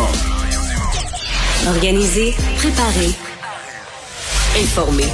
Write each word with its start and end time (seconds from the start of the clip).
Dumont. 0.00 1.74
Organiser, 1.74 2.34
préparer, 2.56 3.10
informer. 4.58 5.04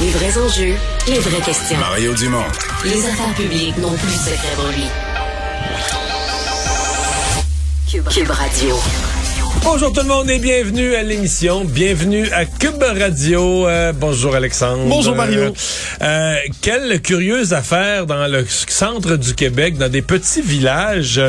Les 0.00 0.10
vrais 0.10 0.38
enjeux, 0.38 0.74
les 1.08 1.18
vraies 1.18 1.42
questions. 1.44 1.78
Mario 1.78 2.14
Dumont. 2.14 2.44
Les 2.84 3.04
affaires 3.04 3.34
publiques 3.34 3.76
n'ont 3.78 3.92
plus 3.92 4.06
de 4.06 4.18
secret 4.18 4.54
pour 4.54 4.68
lui. 4.68 4.84
Cube, 7.90 8.08
Cube 8.08 8.30
Radio. 8.30 8.76
Bonjour 9.64 9.92
tout 9.92 10.00
le 10.00 10.08
monde 10.08 10.28
et 10.28 10.38
bienvenue 10.38 10.94
à 10.94 11.02
l'émission. 11.02 11.64
Bienvenue 11.64 12.28
à 12.32 12.44
Cube 12.44 12.82
Radio. 12.82 13.68
Euh, 13.68 13.92
bonjour 13.92 14.34
Alexandre. 14.34 14.84
Bonjour, 14.88 15.14
Mario. 15.14 15.40
Euh, 15.40 15.50
euh, 16.02 16.36
quelle 16.62 17.00
curieuse 17.00 17.52
affaire 17.52 18.06
dans 18.06 18.26
le 18.26 18.44
centre 18.48 19.16
du 19.16 19.34
Québec, 19.34 19.78
dans 19.78 19.88
des 19.88 20.02
petits 20.02 20.42
villages. 20.42 21.20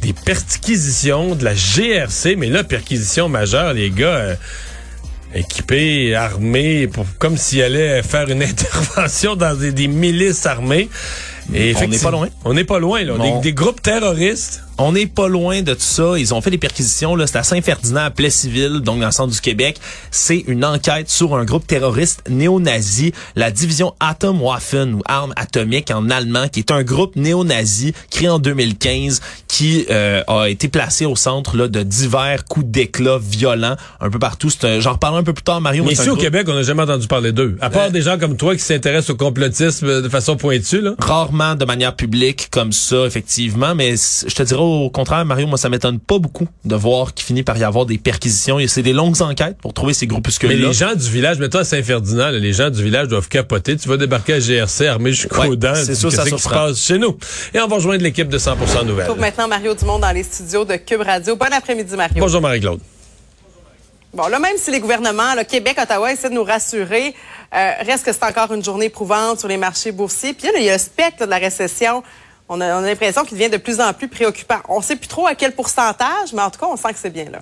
Des 0.00 0.12
perquisitions 0.12 1.34
de 1.34 1.44
la 1.44 1.54
GRC, 1.54 2.36
mais 2.36 2.48
là, 2.48 2.64
perquisition 2.64 3.28
majeure, 3.28 3.74
les 3.74 3.90
gars 3.90 4.06
euh, 4.06 4.34
équipés, 5.34 6.14
armés, 6.14 6.86
pour, 6.86 7.06
comme 7.18 7.36
s'ils 7.36 7.62
allaient 7.62 8.02
faire 8.02 8.28
une 8.28 8.42
intervention 8.52 9.36
dans 9.36 9.54
des, 9.58 9.72
des 9.72 9.88
milices 9.88 10.46
armées. 10.46 10.88
Et 11.54 11.74
On 11.76 11.88
n'est 11.88 11.98
pas 11.98 12.10
loin. 12.10 12.28
On 12.44 12.54
n'est 12.54 12.64
pas 12.64 12.78
loin, 12.78 13.02
là. 13.04 13.40
Des 13.40 13.52
groupes 13.52 13.82
terroristes. 13.82 14.62
On 14.80 14.92
n'est 14.92 15.06
pas 15.06 15.26
loin 15.26 15.62
de 15.62 15.74
tout 15.74 15.80
ça. 15.80 16.16
Ils 16.18 16.32
ont 16.32 16.40
fait 16.40 16.50
des 16.52 16.58
perquisitions. 16.58 17.16
Là, 17.16 17.26
c'est 17.26 17.38
à 17.38 17.42
Saint-Ferdinand, 17.42 18.02
à 18.04 18.10
Plessisville, 18.10 18.78
donc 18.80 19.00
dans 19.00 19.06
le 19.06 19.12
centre 19.12 19.32
du 19.34 19.40
Québec. 19.40 19.76
C'est 20.12 20.44
une 20.46 20.64
enquête 20.64 21.10
sur 21.10 21.34
un 21.36 21.44
groupe 21.44 21.66
terroriste 21.66 22.22
néo-nazi, 22.28 23.12
la 23.34 23.50
division 23.50 23.92
Atomwaffen 23.98 24.94
ou 24.94 25.02
armes 25.06 25.32
atomiques 25.36 25.90
en 25.90 26.08
allemand, 26.10 26.46
qui 26.46 26.60
est 26.60 26.70
un 26.70 26.84
groupe 26.84 27.16
néo-nazi 27.16 27.92
créé 28.10 28.28
en 28.28 28.38
2015, 28.38 29.20
qui 29.48 29.84
euh, 29.90 30.22
a 30.28 30.44
été 30.48 30.68
placé 30.68 31.06
au 31.06 31.16
centre 31.16 31.56
là, 31.56 31.66
de 31.66 31.82
divers 31.82 32.44
coups 32.44 32.66
d'éclat 32.66 33.18
violents 33.20 33.74
un 34.00 34.10
peu 34.10 34.20
partout. 34.20 34.48
J'en 34.78 34.92
reparlerai 34.92 35.20
un 35.22 35.24
peu 35.24 35.32
plus 35.32 35.42
tard, 35.42 35.60
Mario. 35.60 35.82
Mais 35.82 35.90
un 35.90 35.92
ici 35.94 36.02
au 36.02 36.12
groupe- 36.12 36.20
Québec, 36.20 36.46
on 36.48 36.54
n'a 36.54 36.62
jamais 36.62 36.82
entendu 36.82 37.08
parler 37.08 37.32
d'eux. 37.32 37.56
À 37.60 37.68
part 37.70 37.86
Euh, 37.86 37.90
des 37.90 38.02
gens 38.02 38.16
comme 38.18 38.36
toi 38.36 38.54
qui 38.54 38.62
s'intéressent 38.62 39.10
au 39.10 39.16
complotisme 39.16 40.02
de 40.02 40.08
façon 40.08 40.36
pointue, 40.36 40.82
là. 40.82 40.94
rarement 41.00 41.56
de 41.56 41.64
manière 41.64 41.96
publique 41.96 42.48
comme 42.52 42.70
ça, 42.72 43.06
effectivement. 43.06 43.74
Mais 43.74 43.94
je 43.96 44.32
te 44.34 44.42
dirais 44.44 44.67
au 44.68 44.90
contraire, 44.90 45.24
Mario, 45.24 45.46
moi, 45.46 45.58
ça 45.58 45.68
m'étonne 45.68 45.98
pas 45.98 46.18
beaucoup 46.18 46.46
de 46.64 46.74
voir 46.76 47.14
qu'il 47.14 47.24
finit 47.26 47.42
par 47.42 47.56
y 47.58 47.64
avoir 47.64 47.86
des 47.86 47.98
perquisitions. 47.98 48.58
Et 48.58 48.68
C'est 48.68 48.82
des 48.82 48.92
longues 48.92 49.20
enquêtes 49.22 49.58
pour 49.58 49.72
trouver 49.74 49.94
ces 49.94 50.06
Mais 50.06 50.10
groupuscules-là. 50.10 50.68
les 50.68 50.72
gens 50.72 50.94
du 50.94 51.08
village, 51.10 51.38
mettons 51.38 51.58
à 51.58 51.64
Saint-Ferdinand, 51.64 52.28
les 52.30 52.52
gens 52.52 52.70
du 52.70 52.82
village 52.82 53.08
doivent 53.08 53.28
capoter. 53.28 53.76
Tu 53.76 53.88
vas 53.88 53.96
débarquer 53.96 54.34
à 54.34 54.38
GRC 54.40 54.86
armé 54.86 55.12
jusqu'aux 55.12 55.42
Ouais, 55.42 55.56
dents. 55.56 55.74
c'est 55.74 55.94
ça 55.94 56.08
Qu'est-ce 56.08 56.34
qui 56.34 56.42
se 56.42 56.48
passe 56.48 56.82
chez 56.82 56.98
nous? 56.98 57.16
Et 57.54 57.60
on 57.60 57.66
va 57.66 57.76
rejoindre 57.76 58.02
l'équipe 58.02 58.28
de 58.28 58.38
100% 58.38 58.84
Nouvelles. 58.84 59.06
retrouve 59.06 59.20
maintenant 59.20 59.48
Mario 59.48 59.74
Dumont 59.74 59.98
dans 59.98 60.12
les 60.12 60.22
studios 60.22 60.64
de 60.64 60.76
Cube 60.76 61.00
Radio. 61.02 61.36
Bon 61.36 61.46
après-midi, 61.52 61.96
Mario. 61.96 62.16
Bonjour 62.20 62.40
Marie-Claude. 62.40 62.80
Bon, 64.14 64.26
là, 64.28 64.38
même 64.38 64.56
si 64.56 64.70
les 64.70 64.80
gouvernements, 64.80 65.34
le 65.36 65.44
Québec, 65.44 65.76
Ottawa, 65.82 66.10
essaient 66.12 66.30
de 66.30 66.34
nous 66.34 66.42
rassurer, 66.44 67.14
euh, 67.54 67.70
reste 67.86 68.06
que 68.06 68.12
c'est 68.12 68.24
encore 68.24 68.52
une 68.54 68.64
journée 68.64 68.86
éprouvante 68.86 69.38
sur 69.40 69.48
les 69.48 69.58
marchés 69.58 69.92
boursiers. 69.92 70.32
Puis 70.32 70.46
là, 70.46 70.54
il 70.58 70.64
y 70.64 70.70
a 70.70 70.72
le 70.72 70.78
spectre 70.78 71.26
de 71.26 71.30
la 71.30 71.36
récession. 71.36 72.02
On 72.48 72.60
a, 72.60 72.74
on 72.76 72.82
a 72.82 72.86
l'impression 72.86 73.24
qu'il 73.24 73.36
devient 73.36 73.50
de 73.50 73.58
plus 73.58 73.80
en 73.80 73.92
plus 73.92 74.08
préoccupant. 74.08 74.60
On 74.68 74.80
sait 74.80 74.96
plus 74.96 75.08
trop 75.08 75.26
à 75.26 75.34
quel 75.34 75.52
pourcentage, 75.52 76.32
mais 76.32 76.42
en 76.42 76.50
tout 76.50 76.58
cas, 76.58 76.66
on 76.70 76.76
sent 76.76 76.92
que 76.92 76.98
c'est 76.98 77.12
bien 77.12 77.26
là. 77.30 77.40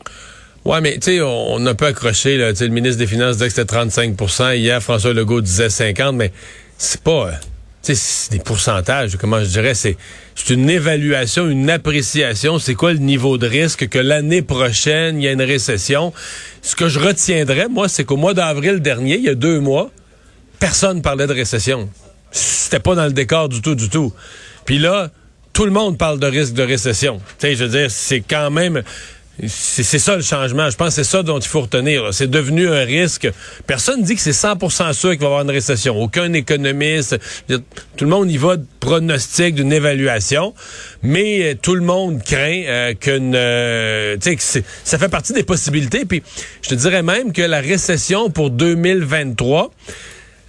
Ouais, 0.65 0.81
mais 0.81 0.95
tu 0.95 1.13
sais, 1.13 1.21
on, 1.21 1.65
a 1.65 1.75
peu 1.75 1.87
accroché. 1.87 2.37
Là, 2.37 2.51
le 2.51 2.69
ministre 2.69 2.99
des 2.99 3.07
Finances 3.07 3.37
disait 3.37 3.49
que 3.49 3.55
c'était 3.55 3.73
35% 3.73 4.57
Hier, 4.57 4.83
François 4.83 5.13
Legault 5.13 5.41
disait 5.41 5.71
50 5.71 6.17
mais 6.17 6.33
c'est 6.77 7.01
pas... 7.01 7.29
euh, 7.29 7.33
c'est 7.95 8.33
des 8.33 8.41
pourcentages, 8.41 9.17
comment 9.17 9.39
je 9.39 9.49
dirais, 9.49 9.75
c'est 9.75 9.97
c'est 10.35 10.55
une 10.55 10.69
évaluation, 10.69 11.49
une 11.49 11.71
appréciation. 11.71 12.59
C'est 12.59 12.75
quoi 12.75 12.93
le 12.93 12.99
niveau 12.99 13.39
de 13.39 13.47
risque 13.47 13.89
que 13.89 13.99
l'année 13.99 14.43
prochaine, 14.43 15.21
il 15.21 15.25
y 15.25 15.29
a 15.29 15.33
une 15.33 15.43
récession? 15.43 16.13
Ce 16.63 16.75
que 16.77 16.89
je 16.89 16.99
retiendrai, 16.99 17.69
moi, 17.69 17.89
c'est 17.89 18.05
qu'au 18.05 18.17
mois 18.17 18.35
d'avril 18.35 18.81
dernier, 18.81 19.17
il 19.17 19.23
y 19.23 19.29
a 19.29 19.35
deux 19.35 19.61
mois, 19.61 19.91
personne 20.59 21.01
parlait 21.01 21.27
de 21.27 21.33
récession. 21.33 21.89
C'était 22.33 22.81
pas 22.81 22.95
dans 22.95 23.07
le 23.07 23.13
décor 23.13 23.49
du 23.49 23.63
tout, 23.63 23.75
du 23.75 23.89
tout. 23.89 24.13
Puis 24.67 24.79
là, 24.79 25.11
tout 25.53 25.65
le 25.65 25.71
monde 25.71 25.97
parle 25.97 26.19
de 26.19 26.27
risque 26.27 26.53
de 26.53 26.63
récession. 26.63 27.19
Tu 27.39 27.47
sais, 27.47 27.57
je 27.57 27.65
veux 27.65 27.71
dire, 27.71 27.91
c'est 27.91 28.21
quand 28.21 28.51
même... 28.51 28.83
C'est 29.49 29.99
ça 29.99 30.17
le 30.17 30.23
changement. 30.23 30.71
Je 30.71 30.77
pense 30.77 30.89
que 30.89 30.95
c'est 30.95 31.11
ça 31.11 31.23
dont 31.23 31.39
il 31.39 31.47
faut 31.47 31.61
retenir. 31.61 32.13
C'est 32.13 32.31
devenu 32.31 32.69
un 32.69 32.85
risque. 32.85 33.29
Personne 33.67 34.03
dit 34.03 34.15
que 34.15 34.21
c'est 34.23 34.31
100% 34.31 34.95
sûr 34.95 35.11
qu'il 35.11 35.19
va 35.19 35.25
y 35.25 35.27
avoir 35.27 35.43
une 35.43 35.51
récession. 35.51 35.95
Aucun 36.01 36.33
économiste. 36.33 37.19
Tout 37.49 38.05
le 38.05 38.07
monde 38.07 38.31
y 38.31 38.39
va 38.39 38.57
de 38.57 38.65
pronostic, 38.81 39.55
d'une 39.55 39.75
évaluation. 39.75 40.55
Mais 41.03 41.43
euh, 41.43 41.55
tout 41.55 41.75
le 41.75 41.83
monde 41.83 42.23
craint 42.25 42.63
euh, 42.67 42.95
qu'une... 42.95 43.35
euh, 43.35 44.17
que 44.17 44.63
ça 44.85 44.99
fait 44.99 45.11
partie 45.11 45.35
des 45.35 45.43
possibilités. 45.43 46.07
Puis 46.07 46.23
je 46.63 46.71
te 46.71 46.75
dirais 46.75 47.03
même 47.03 47.33
que 47.33 47.43
la 47.43 47.61
récession 47.61 48.31
pour 48.31 48.51
2023... 48.51 49.71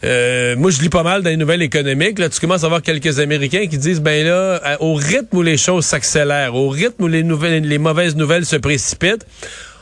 Euh, 0.03 0.55
moi, 0.55 0.69
je 0.69 0.79
lis 0.81 0.89
pas 0.89 1.03
mal 1.03 1.23
dans 1.23 1.29
les 1.29 1.37
nouvelles 1.37 1.63
économiques. 1.63 2.19
Là, 2.19 2.29
tu 2.29 2.39
commences 2.39 2.63
à 2.63 2.67
voir 2.67 2.81
quelques 2.81 3.19
Américains 3.19 3.65
qui 3.67 3.77
disent, 3.77 4.01
ben 4.01 4.25
là, 4.25 4.77
au 4.79 4.93
rythme 4.93 5.37
où 5.37 5.41
les 5.41 5.57
choses 5.57 5.85
s'accélèrent, 5.85 6.55
au 6.55 6.69
rythme 6.69 7.03
où 7.03 7.07
les 7.07 7.23
nouvelles, 7.23 7.63
les 7.63 7.77
mauvaises 7.79 8.15
nouvelles 8.15 8.45
se 8.45 8.55
précipitent, 8.55 9.25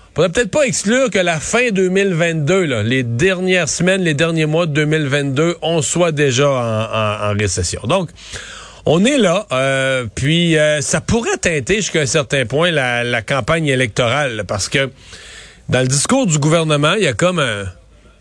on 0.09 0.13
pourrait 0.15 0.29
peut-être 0.29 0.51
pas 0.51 0.63
exclure 0.63 1.09
que 1.09 1.19
la 1.19 1.41
fin 1.41 1.71
2022, 1.71 2.63
là, 2.63 2.83
les 2.83 3.03
dernières 3.03 3.67
semaines, 3.67 4.01
les 4.01 4.13
derniers 4.13 4.45
mois 4.45 4.65
de 4.65 4.71
2022, 4.71 5.57
on 5.61 5.81
soit 5.81 6.13
déjà 6.13 6.47
en, 6.49 7.33
récession. 7.37 7.81
Donc, 7.83 8.09
on 8.85 9.03
est 9.03 9.17
là, 9.17 9.45
euh, 9.51 10.05
puis 10.15 10.57
euh, 10.57 10.79
ça 10.79 11.01
pourrait 11.01 11.37
teinter 11.41 11.77
jusqu'à 11.77 12.01
un 12.01 12.05
certain 12.05 12.45
point 12.45 12.71
la, 12.71 13.03
la 13.03 13.21
campagne 13.21 13.67
électorale, 13.67 14.45
parce 14.47 14.69
que 14.69 14.89
dans 15.67 15.81
le 15.81 15.87
discours 15.87 16.27
du 16.27 16.37
gouvernement, 16.39 16.93
il 16.93 17.03
y 17.03 17.07
a 17.07 17.13
comme 17.13 17.39
un, 17.39 17.65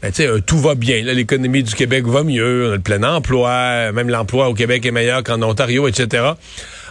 ben, 0.04 0.36
un 0.36 0.40
tout 0.40 0.58
va 0.58 0.74
bien. 0.74 1.02
L'économie 1.02 1.62
du 1.62 1.74
Québec 1.74 2.04
va 2.06 2.22
mieux, 2.24 2.68
on 2.68 2.72
a 2.72 2.74
le 2.74 2.80
plein 2.80 3.02
emploi, 3.02 3.90
même 3.92 4.10
l'emploi 4.10 4.48
au 4.48 4.54
Québec 4.54 4.84
est 4.84 4.90
meilleur 4.90 5.22
qu'en 5.22 5.40
Ontario, 5.42 5.88
etc. 5.88 6.06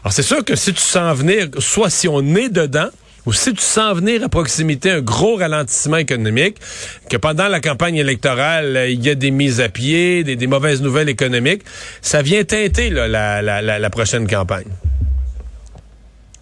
Alors 0.04 0.12
c'est 0.12 0.24
sûr 0.24 0.44
que 0.44 0.56
si 0.56 0.74
tu 0.74 0.82
sens 0.82 1.16
venir, 1.18 1.48
soit 1.60 1.90
si 1.90 2.08
on 2.08 2.22
est 2.36 2.50
dedans, 2.50 2.90
ou 3.26 3.32
si 3.32 3.54
tu 3.54 3.62
sens 3.62 3.96
venir 3.98 4.24
à 4.24 4.30
proximité 4.30 4.92
un 4.92 5.02
gros 5.02 5.36
ralentissement 5.36 5.98
économique, 5.98 6.58
que 7.10 7.18
pendant 7.18 7.48
la 7.48 7.60
campagne 7.60 7.96
électorale, 7.98 8.76
euh, 8.76 8.90
il 8.90 9.06
y 9.06 9.10
a 9.10 9.16
des 9.16 9.32
mises 9.32 9.62
à 9.62 9.70
pied, 9.70 10.24
des, 10.24 10.48
mauvaises 10.48 10.82
nouvelles 10.82 11.10
économiques, 11.10 11.62
ça 12.02 12.22
vient 12.22 12.44
teinter 12.44 12.90
la, 12.90 13.90
prochaine 13.92 14.28
campagne. 14.28 14.68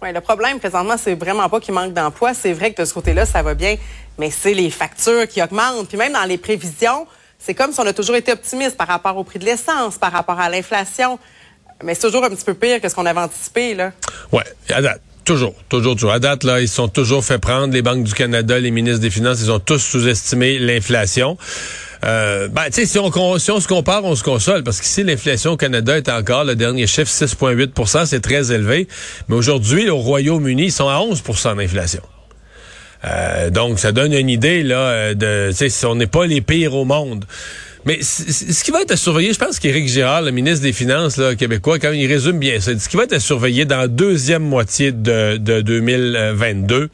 Ouais, 0.02 0.12
le 0.12 0.20
problème 0.20 0.58
présentement, 0.58 0.96
c'est 0.98 1.14
vraiment 1.14 1.48
pas 1.48 1.60
qu'il 1.60 1.74
manque 1.74 1.92
d'emploi. 1.92 2.34
C'est 2.34 2.52
vrai 2.52 2.72
que 2.72 2.82
de 2.82 2.86
ce 2.86 2.92
côté-là, 2.92 3.24
ça 3.24 3.42
va 3.42 3.54
bien, 3.54 3.76
mais 4.18 4.30
c'est 4.30 4.54
les 4.54 4.70
factures 4.70 5.26
qui 5.28 5.42
augmentent. 5.42 5.88
Puis 5.88 5.96
même 5.96 6.12
dans 6.12 6.24
les 6.24 6.38
prévisions, 6.38 7.06
c'est 7.38 7.54
comme 7.54 7.72
si 7.72 7.80
on 7.80 7.86
a 7.86 7.92
toujours 7.92 8.16
été 8.16 8.32
optimiste 8.32 8.76
par 8.76 8.86
rapport 8.86 9.16
au 9.16 9.24
prix 9.24 9.38
de 9.38 9.44
l'essence, 9.44 9.96
par 9.98 10.12
rapport 10.12 10.38
à 10.38 10.48
l'inflation. 10.48 11.18
Mais 11.82 11.94
c'est 11.94 12.02
toujours 12.02 12.24
un 12.24 12.30
petit 12.30 12.44
peu 12.44 12.54
pire 12.54 12.80
que 12.80 12.88
ce 12.88 12.94
qu'on 12.94 13.06
avait 13.06 13.20
anticipé, 13.20 13.74
là. 13.74 13.92
Ouais, 14.30 14.44
à 14.70 14.80
date. 14.80 15.00
Toujours, 15.24 15.54
toujours, 15.68 15.94
toujours. 15.94 16.12
À 16.12 16.18
date, 16.18 16.42
là, 16.42 16.60
ils 16.60 16.68
sont 16.68 16.88
toujours 16.88 17.24
fait 17.24 17.38
prendre. 17.38 17.72
Les 17.72 17.82
banques 17.82 18.02
du 18.02 18.12
Canada, 18.12 18.58
les 18.58 18.72
ministres 18.72 19.00
des 19.00 19.10
Finances, 19.10 19.40
ils 19.40 19.52
ont 19.52 19.60
tous 19.60 19.78
sous-estimé 19.78 20.58
l'inflation. 20.58 21.36
Euh, 22.04 22.48
ben, 22.48 22.64
tu 22.66 22.72
sais, 22.72 22.86
si 22.86 22.98
on, 22.98 23.38
si 23.38 23.50
on 23.52 23.60
se 23.60 23.68
compare, 23.68 24.04
on 24.04 24.16
se 24.16 24.24
console, 24.24 24.64
parce 24.64 24.80
qu'ici, 24.80 25.04
l'inflation 25.04 25.52
au 25.52 25.56
Canada 25.56 25.96
est 25.96 26.08
encore, 26.08 26.44
le 26.44 26.56
dernier 26.56 26.88
chiffre, 26.88 27.10
6,8% 27.10 28.06
c'est 28.06 28.20
très 28.20 28.50
élevé. 28.50 28.88
Mais 29.28 29.36
aujourd'hui, 29.36 29.88
au 29.90 29.98
Royaume-Uni, 29.98 30.64
ils 30.64 30.72
sont 30.72 30.88
à 30.88 30.98
11% 30.98 31.56
d'inflation. 31.56 32.02
Euh, 33.04 33.50
donc, 33.50 33.78
ça 33.78 33.92
donne 33.92 34.12
une 34.12 34.28
idée, 34.28 34.62
là, 34.62 34.78
euh, 34.78 35.14
de, 35.14 35.52
si 35.52 35.86
on 35.86 35.94
n'est 35.96 36.06
pas 36.06 36.26
les 36.26 36.40
pires 36.40 36.74
au 36.74 36.84
monde. 36.84 37.24
Mais 37.84 37.98
ce 38.00 38.62
qui 38.62 38.70
va 38.70 38.82
être 38.82 38.92
à 38.92 38.96
surveiller, 38.96 39.32
je 39.32 39.38
pense 39.40 39.58
qu'Éric 39.58 39.88
Girard, 39.88 40.22
le 40.22 40.30
ministre 40.30 40.62
des 40.62 40.72
Finances 40.72 41.16
là, 41.16 41.34
québécois, 41.34 41.80
quand 41.80 41.90
il 41.90 42.06
résume 42.06 42.38
bien 42.38 42.60
ça. 42.60 42.78
Ce 42.78 42.88
qui 42.88 42.96
va 42.96 43.02
être 43.02 43.12
à 43.14 43.18
surveiller 43.18 43.64
dans 43.64 43.78
la 43.78 43.88
deuxième 43.88 44.44
moitié 44.44 44.92
de, 44.92 45.36
de 45.36 45.60
2022, 45.62 46.90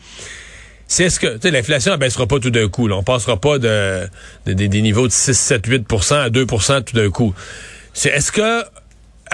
c'est 0.87 1.05
est-ce 1.05 1.21
que 1.21 1.47
l'inflation 1.47 1.93
ne 1.93 1.99
baissera 1.99 2.27
pas 2.27 2.39
tout 2.39 2.49
d'un 2.49 2.69
coup. 2.69 2.89
Là. 2.89 2.97
On 2.97 3.03
passera 3.03 3.39
pas 3.39 3.59
de, 3.59 4.07
de- 4.47 4.53
des- 4.55 4.81
niveaux 4.81 5.07
de 5.07 5.13
6, 5.13 5.35
7, 5.39 5.69
8% 5.69 6.15
à 6.15 6.31
2% 6.31 6.85
tout 6.85 6.97
d'un 6.97 7.11
coup. 7.11 7.35
C'est 7.93 8.09
est-ce 8.09 8.33
que 8.33 8.63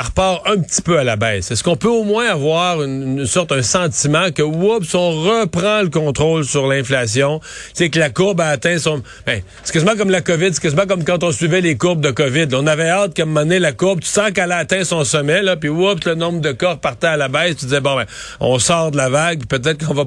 repart 0.03 0.43
un 0.47 0.59
petit 0.59 0.83
peu 0.83 0.99
à 0.99 1.05
la 1.05 1.17
baisse. 1.17 1.51
Est-ce 1.51 1.63
qu'on 1.63 1.77
peut 1.77 1.89
au 1.89 2.05
moins 2.05 2.29
avoir 2.29 2.83
une, 2.83 3.27
sorte, 3.27 3.53
un 3.53 3.63
sentiment 3.63 4.31
que, 4.33 4.43
oups, 4.43 4.95
on 4.95 5.23
reprend 5.23 5.83
le 5.83 5.89
contrôle 5.89 6.45
sur 6.45 6.67
l'inflation, 6.67 7.41
c'est 7.73 7.91
que 7.91 7.99
la 7.99 8.11
courbe 8.11 8.41
a 8.41 8.49
atteint 8.49 8.79
son... 8.79 9.03
Ben, 9.27 9.43
c'est 9.63 9.73
quasiment 9.73 9.97
comme 9.97 10.11
la 10.11 10.21
COVID, 10.21 10.53
quasiment 10.53 10.87
comme 10.87 11.05
quand 11.05 11.23
on 11.23 11.33
suivait 11.33 11.61
les 11.61 11.77
courbes 11.77 12.01
de 12.01 12.11
COVID. 12.11 12.49
on 12.53 12.67
avait 12.67 12.89
hâte 12.89 13.15
qu'à 13.15 13.23
un 13.23 13.27
moment 13.27 13.41
donné, 13.41 13.59
la 13.59 13.73
courbe, 13.73 14.01
tu 14.01 14.09
sens 14.09 14.31
qu'elle 14.33 14.53
a 14.53 14.57
atteint 14.57 14.85
son 14.85 15.05
sommet, 15.05 15.43
là, 15.43 15.57
puis 15.57 15.69
oups, 15.69 16.05
le 16.05 16.15
nombre 16.15 16.41
de 16.41 16.53
corps 16.53 16.79
partait 16.79 17.09
à 17.09 17.17
la 17.17 17.29
baisse, 17.29 17.57
tu 17.57 17.67
disais, 17.67 17.81
bon, 17.81 17.97
ben, 17.97 18.07
on 18.41 18.59
sort 18.59 18.91
de 18.91 18.97
la 18.97 19.09
vague, 19.09 19.47
peut-être 19.47 19.87
qu'on 19.87 19.95
va... 19.95 20.05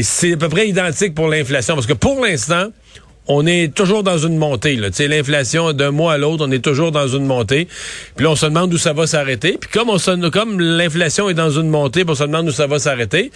C'est 0.00 0.34
à 0.34 0.36
peu 0.36 0.48
près 0.48 0.68
identique 0.68 1.14
pour 1.14 1.28
l'inflation, 1.28 1.74
parce 1.74 1.86
que 1.86 1.92
pour 1.92 2.24
l'instant, 2.24 2.68
on 3.28 3.46
est 3.46 3.72
toujours 3.74 4.02
dans 4.02 4.18
une 4.18 4.36
montée. 4.38 4.74
Là. 4.76 4.90
Tu 4.90 4.96
sais, 4.96 5.08
L'inflation, 5.08 5.72
d'un 5.72 5.92
mois 5.92 6.14
à 6.14 6.18
l'autre, 6.18 6.44
on 6.48 6.50
est 6.50 6.64
toujours 6.64 6.90
dans 6.90 7.06
une 7.06 7.26
montée. 7.26 7.68
Puis 8.16 8.24
là, 8.24 8.30
on 8.32 8.36
se 8.36 8.46
demande 8.46 8.72
où 8.74 8.78
ça 8.78 8.92
va 8.92 9.06
s'arrêter. 9.06 9.56
Puis 9.60 9.70
comme, 9.70 9.88
on 9.88 9.98
se- 9.98 10.28
comme 10.30 10.60
l'inflation 10.60 11.28
est 11.28 11.34
dans 11.34 11.50
une 11.50 11.68
montée, 11.68 12.04
puis 12.04 12.12
on 12.12 12.14
se 12.16 12.24
demande 12.24 12.48
où 12.48 12.52
ça 12.52 12.66
va 12.66 12.78
s'arrêter, 12.80 13.30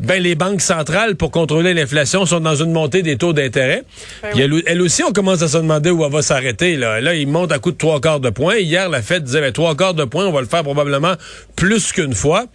ben 0.00 0.20
les 0.20 0.34
banques 0.34 0.60
centrales, 0.62 1.14
pour 1.16 1.30
contrôler 1.30 1.74
l'inflation, 1.74 2.26
sont 2.26 2.40
dans 2.40 2.56
une 2.56 2.72
montée 2.72 3.02
des 3.02 3.16
taux 3.16 3.32
d'intérêt. 3.32 3.84
Ben 4.22 4.62
elles 4.66 4.82
aussi, 4.82 5.04
on 5.04 5.12
commence 5.12 5.42
à 5.42 5.48
se 5.48 5.58
demander 5.58 5.90
où 5.90 6.04
elle 6.04 6.12
va 6.12 6.22
s'arrêter. 6.22 6.76
Là. 6.76 7.00
là, 7.00 7.14
ils 7.14 7.28
montent 7.28 7.52
à 7.52 7.58
coup 7.60 7.70
de 7.70 7.76
trois 7.78 8.00
quarts 8.00 8.20
de 8.20 8.30
point. 8.30 8.56
Hier, 8.56 8.88
la 8.88 9.00
Fed 9.02 9.22
disait, 9.22 9.40
ben, 9.40 9.52
trois 9.52 9.76
quarts 9.76 9.94
de 9.94 10.04
point, 10.04 10.26
on 10.26 10.32
va 10.32 10.40
le 10.40 10.46
faire 10.48 10.64
probablement 10.64 11.14
plus 11.54 11.92
qu'une 11.92 12.14
fois. 12.14 12.46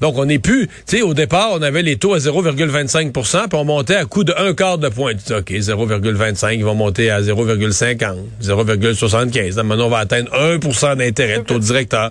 Donc, 0.00 0.18
on 0.18 0.24
n'est 0.26 0.38
plus... 0.38 0.66
Tu 0.86 0.98
sais, 0.98 1.02
au 1.02 1.14
départ, 1.14 1.50
on 1.52 1.62
avait 1.62 1.82
les 1.82 1.96
taux 1.96 2.14
à 2.14 2.18
0,25% 2.18 3.48
puis 3.48 3.58
on 3.58 3.64
montait 3.64 3.96
à 3.96 4.04
coup 4.04 4.24
de 4.24 4.34
un 4.36 4.54
quart 4.54 4.78
de 4.78 4.88
point. 4.88 5.14
Tu 5.14 5.24
dis, 5.26 5.32
OK, 5.32 5.50
0,25, 5.50 6.54
ils 6.54 6.64
vont 6.64 6.74
monter 6.74 7.10
à 7.10 7.20
0,50, 7.20 8.16
0,75. 8.42 9.62
Maintenant, 9.62 9.86
on 9.86 9.90
va 9.90 9.98
atteindre 9.98 10.30
1% 10.32 10.96
d'intérêt, 10.96 11.38
de 11.38 11.44
taux 11.44 11.58
directeur. 11.58 12.10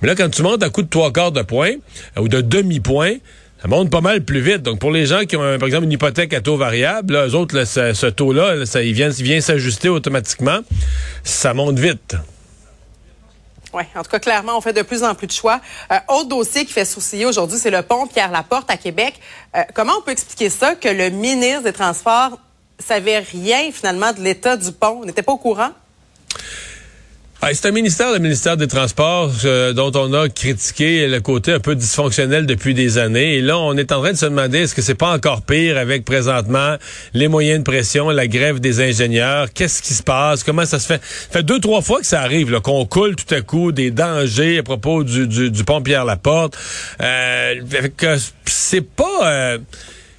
Mais 0.00 0.08
là, 0.08 0.14
quand 0.14 0.28
tu 0.28 0.42
montes 0.42 0.62
à 0.62 0.70
coup 0.70 0.82
de 0.82 0.88
trois 0.88 1.12
quarts 1.12 1.32
de 1.32 1.42
point, 1.42 1.72
ou 2.18 2.28
de 2.28 2.40
demi-point, 2.40 3.14
ça 3.60 3.68
monte 3.68 3.90
pas 3.90 4.00
mal 4.00 4.22
plus 4.22 4.40
vite. 4.40 4.62
Donc, 4.62 4.80
pour 4.80 4.90
les 4.90 5.06
gens 5.06 5.20
qui 5.20 5.36
ont, 5.36 5.58
par 5.58 5.66
exemple, 5.66 5.84
une 5.84 5.92
hypothèque 5.92 6.34
à 6.34 6.40
taux 6.40 6.56
variable, 6.56 7.14
là, 7.14 7.28
eux 7.28 7.34
autres, 7.34 7.54
là, 7.56 7.64
ce, 7.64 7.92
ce 7.92 8.06
taux-là, 8.06 8.56
là, 8.56 8.66
ça, 8.66 8.82
il 8.82 8.92
vient, 8.92 9.10
il 9.10 9.24
vient 9.24 9.40
s'ajuster 9.40 9.88
automatiquement. 9.88 10.60
Ça 11.22 11.54
monte 11.54 11.78
vite. 11.78 12.16
Oui, 13.72 13.84
en 13.94 14.02
tout 14.02 14.10
cas, 14.10 14.18
clairement, 14.18 14.56
on 14.56 14.60
fait 14.60 14.74
de 14.74 14.82
plus 14.82 15.02
en 15.02 15.14
plus 15.14 15.26
de 15.26 15.32
choix. 15.32 15.60
Euh, 15.90 15.98
autre 16.08 16.28
dossier 16.28 16.66
qui 16.66 16.72
fait 16.72 16.84
sourciller 16.84 17.24
aujourd'hui, 17.24 17.58
c'est 17.58 17.70
le 17.70 17.82
pont 17.82 18.06
Pierre-Laporte 18.06 18.70
à 18.70 18.76
Québec. 18.76 19.18
Euh, 19.56 19.62
comment 19.74 19.94
on 19.98 20.02
peut 20.02 20.10
expliquer 20.10 20.50
ça 20.50 20.74
que 20.74 20.88
le 20.88 21.08
ministre 21.08 21.62
des 21.62 21.72
Transports 21.72 22.38
savait 22.78 23.20
rien 23.20 23.70
finalement 23.72 24.12
de 24.12 24.20
l'état 24.20 24.56
du 24.56 24.72
pont, 24.72 25.04
n'était 25.04 25.22
pas 25.22 25.32
au 25.32 25.38
courant? 25.38 25.70
Ah, 27.44 27.48
c'est 27.54 27.66
un 27.66 27.72
ministère, 27.72 28.12
le 28.12 28.20
ministère 28.20 28.56
des 28.56 28.68
Transports, 28.68 29.32
euh, 29.44 29.72
dont 29.72 29.90
on 29.96 30.14
a 30.14 30.28
critiqué 30.28 31.08
le 31.08 31.20
côté 31.20 31.52
un 31.52 31.58
peu 31.58 31.74
dysfonctionnel 31.74 32.46
depuis 32.46 32.72
des 32.72 32.98
années. 32.98 33.38
Et 33.38 33.40
là, 33.40 33.58
on 33.58 33.76
est 33.76 33.90
en 33.90 34.00
train 34.00 34.12
de 34.12 34.16
se 34.16 34.26
demander 34.26 34.58
est-ce 34.60 34.76
que 34.76 34.80
c'est 34.80 34.94
pas 34.94 35.12
encore 35.12 35.42
pire 35.42 35.76
avec 35.76 36.04
présentement 36.04 36.76
les 37.14 37.26
moyens 37.26 37.58
de 37.58 37.64
pression, 37.64 38.10
la 38.10 38.28
grève 38.28 38.60
des 38.60 38.80
ingénieurs? 38.80 39.52
Qu'est-ce 39.52 39.82
qui 39.82 39.92
se 39.92 40.04
passe? 40.04 40.44
Comment 40.44 40.64
ça 40.64 40.78
se 40.78 40.86
fait? 40.86 41.02
Ça 41.02 41.38
fait 41.38 41.42
deux, 41.42 41.58
trois 41.58 41.82
fois 41.82 41.98
que 41.98 42.06
ça 42.06 42.20
arrive, 42.20 42.60
qu'on 42.60 42.86
coule 42.86 43.16
tout 43.16 43.34
à 43.34 43.40
coup 43.40 43.72
des 43.72 43.90
dangers 43.90 44.58
à 44.58 44.62
propos 44.62 45.02
du, 45.02 45.26
du, 45.26 45.50
du 45.50 45.64
pont 45.64 45.82
Pierre-Laporte. 45.82 46.56
Euh, 47.00 47.54
fait 47.68 47.88
que 47.88 48.16
c'est 48.46 48.86
pas... 48.88 49.18
euh, 49.24 49.58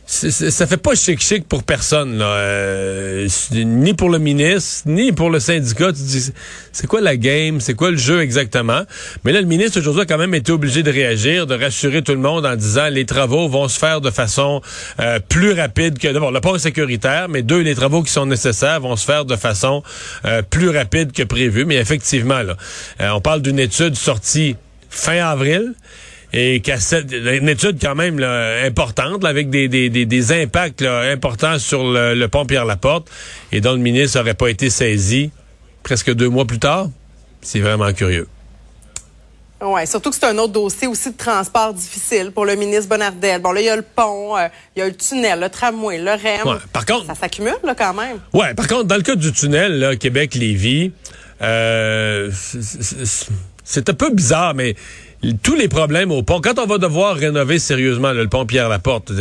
ça 0.05 0.67
fait 0.67 0.77
pas 0.77 0.95
chic-chic 0.95 1.47
pour 1.47 1.63
personne, 1.63 2.17
là. 2.17 2.25
Euh, 2.25 3.27
ni 3.53 3.93
pour 3.93 4.09
le 4.09 4.19
ministre, 4.19 4.83
ni 4.85 5.11
pour 5.13 5.29
le 5.29 5.39
syndicat. 5.39 5.93
Tu 5.93 6.01
dis, 6.01 6.31
c'est 6.71 6.87
quoi 6.87 6.99
la 6.99 7.15
game? 7.15 7.61
C'est 7.61 7.73
quoi 7.73 7.89
le 7.89 7.97
jeu 7.97 8.21
exactement? 8.21 8.81
Mais 9.23 9.31
là, 9.31 9.39
le 9.39 9.47
ministre, 9.47 9.79
aujourd'hui, 9.79 10.03
a 10.03 10.05
quand 10.05 10.17
même 10.17 10.35
été 10.35 10.51
obligé 10.51 10.83
de 10.83 10.91
réagir, 10.91 11.47
de 11.47 11.55
rassurer 11.55 12.01
tout 12.01 12.11
le 12.11 12.19
monde 12.19 12.45
en 12.45 12.55
disant 12.55 12.89
les 12.89 13.05
travaux 13.05 13.47
vont 13.47 13.67
se 13.67 13.79
faire 13.79 14.01
de 14.01 14.11
façon 14.11 14.61
euh, 14.99 15.19
plus 15.19 15.53
rapide 15.53 15.97
que... 15.97 16.09
D'abord, 16.09 16.31
le 16.31 16.41
pont 16.41 16.57
sécuritaire, 16.57 17.29
mais 17.29 17.41
deux, 17.41 17.61
les 17.61 17.75
travaux 17.75 18.03
qui 18.03 18.11
sont 18.11 18.25
nécessaires 18.25 18.81
vont 18.81 18.97
se 18.97 19.05
faire 19.05 19.25
de 19.25 19.35
façon 19.37 19.83
euh, 20.25 20.41
plus 20.41 20.69
rapide 20.69 21.13
que 21.13 21.23
prévu. 21.23 21.65
Mais 21.65 21.75
effectivement, 21.75 22.41
là, 22.41 22.57
euh, 22.99 23.09
on 23.11 23.21
parle 23.21 23.41
d'une 23.41 23.59
étude 23.59 23.95
sortie 23.95 24.57
fin 24.89 25.25
avril 25.25 25.73
et 26.33 26.61
qu'à 26.61 26.79
cette, 26.79 27.11
une 27.11 27.47
étude 27.47 27.77
quand 27.79 27.93
même 27.95 28.17
là, 28.19 28.63
importante 28.65 29.23
là, 29.23 29.29
avec 29.29 29.49
des, 29.51 29.67
des, 29.67 29.89
des, 29.89 30.05
des 30.05 30.31
impacts 30.41 30.81
là, 30.81 31.01
importants 31.11 31.59
sur 31.59 31.83
le, 31.83 32.15
le 32.15 32.27
pont 32.27 32.45
Pierre-Laporte 32.45 33.07
et 33.51 33.61
dont 33.61 33.73
le 33.73 33.77
ministre 33.79 34.17
n'aurait 34.17 34.33
pas 34.33 34.47
été 34.49 34.69
saisi 34.71 35.29
presque 35.83 36.11
deux 36.13 36.29
mois 36.29 36.45
plus 36.45 36.59
tard. 36.59 36.89
C'est 37.41 37.59
vraiment 37.59 37.91
curieux. 37.93 38.27
Oui, 39.65 39.87
surtout 39.87 40.09
que 40.09 40.15
c'est 40.17 40.25
un 40.25 40.37
autre 40.39 40.51
dossier 40.51 40.87
aussi 40.87 41.11
de 41.11 41.15
transport 41.17 41.73
difficile 41.73 42.31
pour 42.31 42.45
le 42.45 42.55
ministre 42.55 42.89
Bonnardel. 42.89 43.41
Bon, 43.41 43.51
là, 43.53 43.61
il 43.61 43.65
y 43.65 43.69
a 43.69 43.75
le 43.77 43.81
pont, 43.81 44.35
euh, 44.35 44.47
il 44.75 44.79
y 44.79 44.81
a 44.81 44.87
le 44.87 44.95
tunnel, 44.95 45.39
le 45.39 45.47
tramway, 45.49 45.99
le 45.99 46.11
REM. 46.11 46.45
Ouais, 46.47 46.57
par 46.73 46.85
contre- 46.85 47.05
Ça 47.05 47.15
s'accumule, 47.15 47.55
là, 47.63 47.73
quand 47.73 47.93
même. 47.93 48.17
Ouais, 48.33 48.53
par 48.55 48.67
contre, 48.67 48.83
dans 48.85 48.97
le 48.97 49.03
cas 49.03 49.15
du 49.15 49.31
tunnel, 49.31 49.97
Québec-Lévis, 49.99 50.91
euh, 51.41 52.29
c'est 53.63 53.89
un 53.89 53.93
peu 53.93 54.09
bizarre, 54.13 54.53
mais 54.53 54.75
tous 55.41 55.55
les 55.55 55.67
problèmes 55.69 56.11
au 56.11 56.21
pont, 56.21 56.41
quand 56.41 56.59
on 56.59 56.65
va 56.65 56.77
devoir 56.77 57.15
rénover 57.15 57.57
sérieusement 57.57 58.11
le 58.11 58.27
pont 58.27 58.45
Pierre-Laporte, 58.45 59.11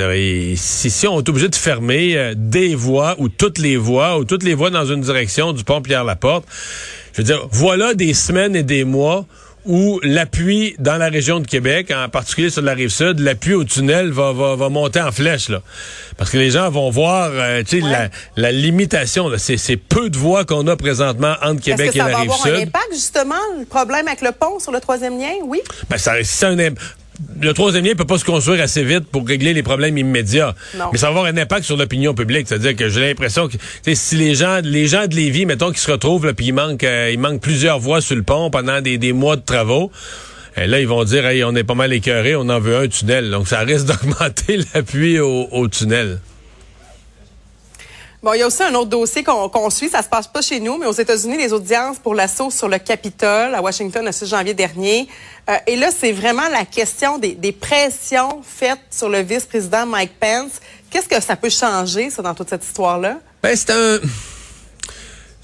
si, 0.57 0.91
si 0.91 1.07
on 1.07 1.21
est 1.21 1.29
obligé 1.29 1.49
de 1.49 1.55
fermer 1.55 2.17
euh, 2.17 2.35
des 2.37 2.75
voies 2.75 3.15
ou 3.19 3.29
toutes 3.29 3.59
les 3.59 3.77
voies 3.77 4.19
ou 4.19 4.25
toutes 4.25 4.43
les 4.43 4.55
voies 4.55 4.71
dans 4.71 4.85
une 4.85 5.01
direction 5.01 5.53
du 5.53 5.63
pont 5.63 5.81
Pierre-Laporte, 5.81 6.45
je 7.13 7.19
veux 7.19 7.25
dire, 7.25 7.47
voilà 7.53 7.95
des 7.95 8.15
semaines 8.15 8.57
et 8.57 8.63
des 8.65 8.85
mois 8.85 9.27
où 9.65 10.01
l'appui 10.03 10.75
dans 10.79 10.97
la 10.97 11.09
région 11.09 11.41
de 11.41 11.47
Québec, 11.47 11.93
en 11.95 12.09
particulier 12.09 12.51
sur 12.51 12.63
la 12.63 12.75
rive 12.75 12.89
sud, 12.89 13.21
l'appui 13.21 13.55
au 13.55 13.65
tunnel 13.65 14.11
va, 14.11 14.33
va, 14.33 14.57
va 14.57 14.69
monter 14.69 15.01
en 15.01 15.13
flèche. 15.13 15.49
Là. 15.49 15.63
Parce 16.17 16.31
que 16.31 16.39
les 16.39 16.51
gens 16.51 16.71
vont 16.71 16.91
voir 16.91 17.31
euh, 17.33 17.63
tu 17.63 17.81
sais, 17.81 17.89
la, 17.89 18.09
la 18.37 18.53
limitation. 18.53 19.31
C'est, 19.39 19.57
c'est 19.57 19.77
peu 19.77 20.11
de 20.11 20.19
voies 20.19 20.45
qu'on 20.45 20.67
a 20.67 20.77
présentement 20.77 21.35
entre 21.43 21.63
Québec 21.63 21.91
que 21.91 21.97
et 21.97 21.99
ça 21.99 22.07
la 22.07 22.13
va 22.13 22.19
rive 22.19 22.31
avoir 22.31 22.47
un 22.47 22.59
sud. 22.59 22.69
impact, 22.69 22.93
justement, 22.93 23.35
le 23.59 23.65
problème 23.65 24.09
avec 24.09 24.21
le 24.21 24.33
pont 24.33 24.59
sur 24.59 24.73
le 24.73 24.81
troisième 24.81 25.19
lien? 25.19 25.33
Oui. 25.45 25.61
Ben, 25.89 25.99
ça, 25.99 26.15
c'est 26.23 26.47
un 26.47 26.59
le 27.43 27.55
troisième 27.55 27.85
lien 27.85 27.95
peut 27.95 28.05
pas 28.05 28.19
se 28.19 28.25
construire 28.25 28.63
assez 28.63 28.85
vite 28.85 29.07
pour 29.11 29.27
régler 29.27 29.53
les 29.53 29.63
problèmes 29.63 29.99
immédiats. 29.99 30.55
Non. 30.79 30.87
Mais 30.93 30.99
ça 30.99 31.07
va 31.07 31.19
avoir 31.19 31.25
un 31.27 31.37
impact 31.37 31.65
sur 31.65 31.77
l'opinion 31.77 32.15
publique. 32.15 32.47
C'est-à-dire 32.49 32.77
que 32.77 32.89
j'ai 32.89 33.01
l'impression 33.01 33.49
que 33.49 33.57
si 33.95 34.17
les 34.17 34.35
gens, 34.35 34.61
les 34.63 34.87
gens 34.87 35.07
de 35.07 35.15
Lévis, 35.15 35.47
mettons, 35.47 35.73
qui 35.73 35.81
se 35.81 35.91
retrouvent, 35.91 36.27
là, 36.27 36.35
puis 36.35 36.47
il 36.47 36.53
manque, 36.53 36.85
euh, 36.85 37.11
il 37.13 37.19
manque 37.19 37.41
plusieurs 37.41 37.79
voies 37.79 38.01
sur 38.01 38.17
le 38.17 38.23
pont 38.23 38.51
pendant 38.51 38.81
des, 38.81 38.99
des 38.99 39.13
mois 39.13 39.37
de 39.37 39.43
travaux. 39.43 39.91
Et 40.57 40.67
là, 40.67 40.81
ils 40.81 40.87
vont 40.87 41.03
dire, 41.05 41.27
hey, 41.27 41.43
on 41.45 41.55
est 41.55 41.65
pas 41.65 41.75
mal 41.75 41.93
écœuré, 41.93 42.37
on 42.37 42.49
en 42.49 42.61
veut 42.61 42.77
un 42.77 42.89
tunnel. 42.89 43.31
Donc, 43.31 43.49
ça 43.49 43.61
risque 43.61 43.87
d'augmenter 43.87 44.59
l'appui 44.75 45.19
au, 45.19 45.49
au 45.51 45.69
tunnel. 45.69 46.19
Bon, 48.23 48.35
il 48.35 48.39
y 48.39 48.43
a 48.43 48.47
aussi 48.47 48.63
un 48.63 48.73
autre 48.75 48.89
dossier 48.91 49.25
qu'on 49.25 49.49
qu'on 49.49 49.69
suit. 49.69 49.89
Ça 49.89 50.01
se 50.01 50.09
passe 50.09 50.29
pas 50.29 50.43
chez 50.43 50.61
nous, 50.61 50.79
mais 50.79 50.87
aux 50.87 50.93
États-Unis, 50.93 51.37
les 51.37 51.53
audiences 51.53 51.99
pour 51.99 52.15
l'assaut 52.15 52.53
sur 52.53 52.69
le 52.69 52.79
Capitole 52.79 53.53
à 53.53 53.61
Washington 53.61 54.05
le 54.05 54.13
6 54.13 54.27
janvier 54.27 54.55
dernier. 54.55 55.09
Euh, 55.51 55.57
et 55.67 55.75
là, 55.75 55.89
c'est 55.91 56.13
vraiment 56.13 56.49
la 56.49 56.65
question 56.65 57.19
des, 57.19 57.33
des 57.33 57.51
pressions 57.51 58.41
faites 58.45 58.79
sur 58.93 59.09
le 59.09 59.23
vice-président 59.23 59.87
Mike 59.87 60.13
Pence. 60.21 60.53
Qu'est-ce 60.89 61.09
que 61.09 61.21
ça 61.21 61.35
peut 61.35 61.51
changer, 61.51 62.11
ça, 62.11 62.23
dans 62.23 62.35
toute 62.35 62.49
cette 62.49 62.65
histoire-là? 62.65 63.19
Ben, 63.43 63.57
c'est 63.57 63.71
un. 63.71 63.99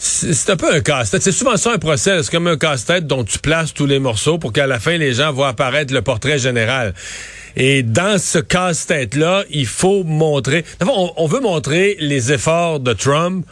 C'est 0.01 0.51
un 0.51 0.57
peu 0.57 0.73
un 0.73 0.81
casse-tête. 0.81 1.23
C'est 1.23 1.33
souvent 1.33 1.57
ça 1.57 1.73
un 1.73 1.79
procès. 1.79 2.23
C'est 2.23 2.31
comme 2.31 2.47
un 2.47 2.57
casse-tête 2.57 3.09
dont 3.09 3.25
tu 3.25 3.41
places 3.41 3.75
tous 3.75 3.87
les 3.87 3.99
morceaux 3.99 4.39
pour 4.39 4.53
qu'à 4.53 4.69
la 4.69 4.79
fin, 4.79 4.97
les 4.97 5.15
gens 5.15 5.33
voient 5.33 5.49
apparaître 5.49 5.93
le 5.93 6.03
portrait 6.03 6.39
général. 6.39 6.95
Et 7.61 7.83
dans 7.83 8.19
ce 8.19 8.39
casse-tête-là, 8.39 9.43
il 9.51 9.67
faut 9.67 10.05
montrer... 10.05 10.65
On, 10.81 11.13
on 11.17 11.27
veut 11.27 11.41
montrer 11.41 11.97
les 11.99 12.33
efforts 12.33 12.79
de 12.79 12.93
Trump 12.93 13.45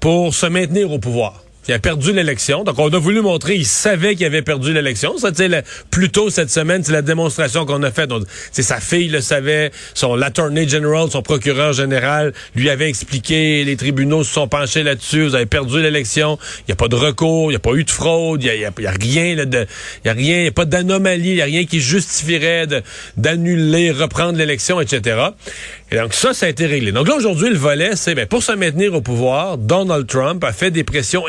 pour 0.00 0.34
se 0.34 0.46
maintenir 0.46 0.90
au 0.90 0.98
pouvoir. 0.98 1.44
Il 1.68 1.74
a 1.74 1.78
perdu 1.78 2.12
l'élection. 2.12 2.64
Donc, 2.64 2.78
on 2.78 2.88
a 2.88 2.98
voulu 2.98 3.20
montrer, 3.20 3.54
il 3.54 3.66
savait 3.66 4.16
qu'il 4.16 4.26
avait 4.26 4.42
perdu 4.42 4.72
l'élection. 4.72 5.16
Ça, 5.18 5.30
tu 5.30 5.42
plus 5.90 6.10
tôt 6.10 6.28
cette 6.30 6.50
semaine, 6.50 6.82
c'est 6.82 6.92
la 6.92 7.02
démonstration 7.02 7.66
qu'on 7.66 7.82
a 7.82 7.90
faite. 7.90 8.10
C'est 8.50 8.62
sa 8.62 8.80
fille 8.80 9.08
le 9.08 9.20
savait, 9.20 9.70
son 9.94 10.16
l'attorney 10.16 10.68
general, 10.68 11.08
son 11.10 11.22
procureur 11.22 11.72
général 11.72 12.32
lui 12.54 12.68
avait 12.70 12.88
expliqué, 12.88 13.64
les 13.64 13.76
tribunaux 13.76 14.24
se 14.24 14.32
sont 14.32 14.48
penchés 14.48 14.82
là-dessus, 14.82 15.24
vous 15.24 15.34
avez 15.34 15.46
perdu 15.46 15.80
l'élection, 15.80 16.38
il 16.60 16.64
n'y 16.68 16.72
a 16.72 16.76
pas 16.76 16.88
de 16.88 16.96
recours, 16.96 17.46
il 17.46 17.54
n'y 17.54 17.56
a 17.56 17.60
pas 17.60 17.74
eu 17.74 17.84
de 17.84 17.90
fraude, 17.90 18.42
il 18.42 18.50
n'y 18.58 18.64
a, 18.64 18.68
a- 18.68 18.90
rien, 19.00 19.34
là, 19.36 19.44
de, 19.44 19.66
il 20.04 20.08
y 20.08 20.10
a 20.10 20.12
rien, 20.14 20.36
il 20.38 20.42
n'y 20.42 20.48
a 20.48 20.52
pas 20.52 20.64
d'anomalie, 20.64 21.30
il 21.30 21.34
n'y 21.36 21.42
a 21.42 21.46
rien 21.46 21.64
qui 21.64 21.80
justifierait 21.80 22.66
d'annuler, 23.16 23.90
reprendre 23.90 24.38
l'élection, 24.38 24.80
etc. 24.80 25.20
Et 25.90 25.96
donc, 25.96 26.14
ça, 26.14 26.32
ça 26.34 26.46
a 26.46 26.48
été 26.48 26.66
réglé. 26.66 26.92
Donc 26.92 27.08
là, 27.08 27.14
aujourd'hui, 27.16 27.50
le 27.50 27.56
volet, 27.56 27.90
c'est, 27.96 28.14
ben, 28.14 28.26
pour 28.26 28.42
se 28.42 28.52
maintenir 28.52 28.94
au 28.94 29.00
pouvoir, 29.02 29.58
Donald 29.58 30.06
Trump 30.06 30.42
a 30.44 30.52
fait 30.52 30.70
des 30.70 30.84
pressions 30.84 31.28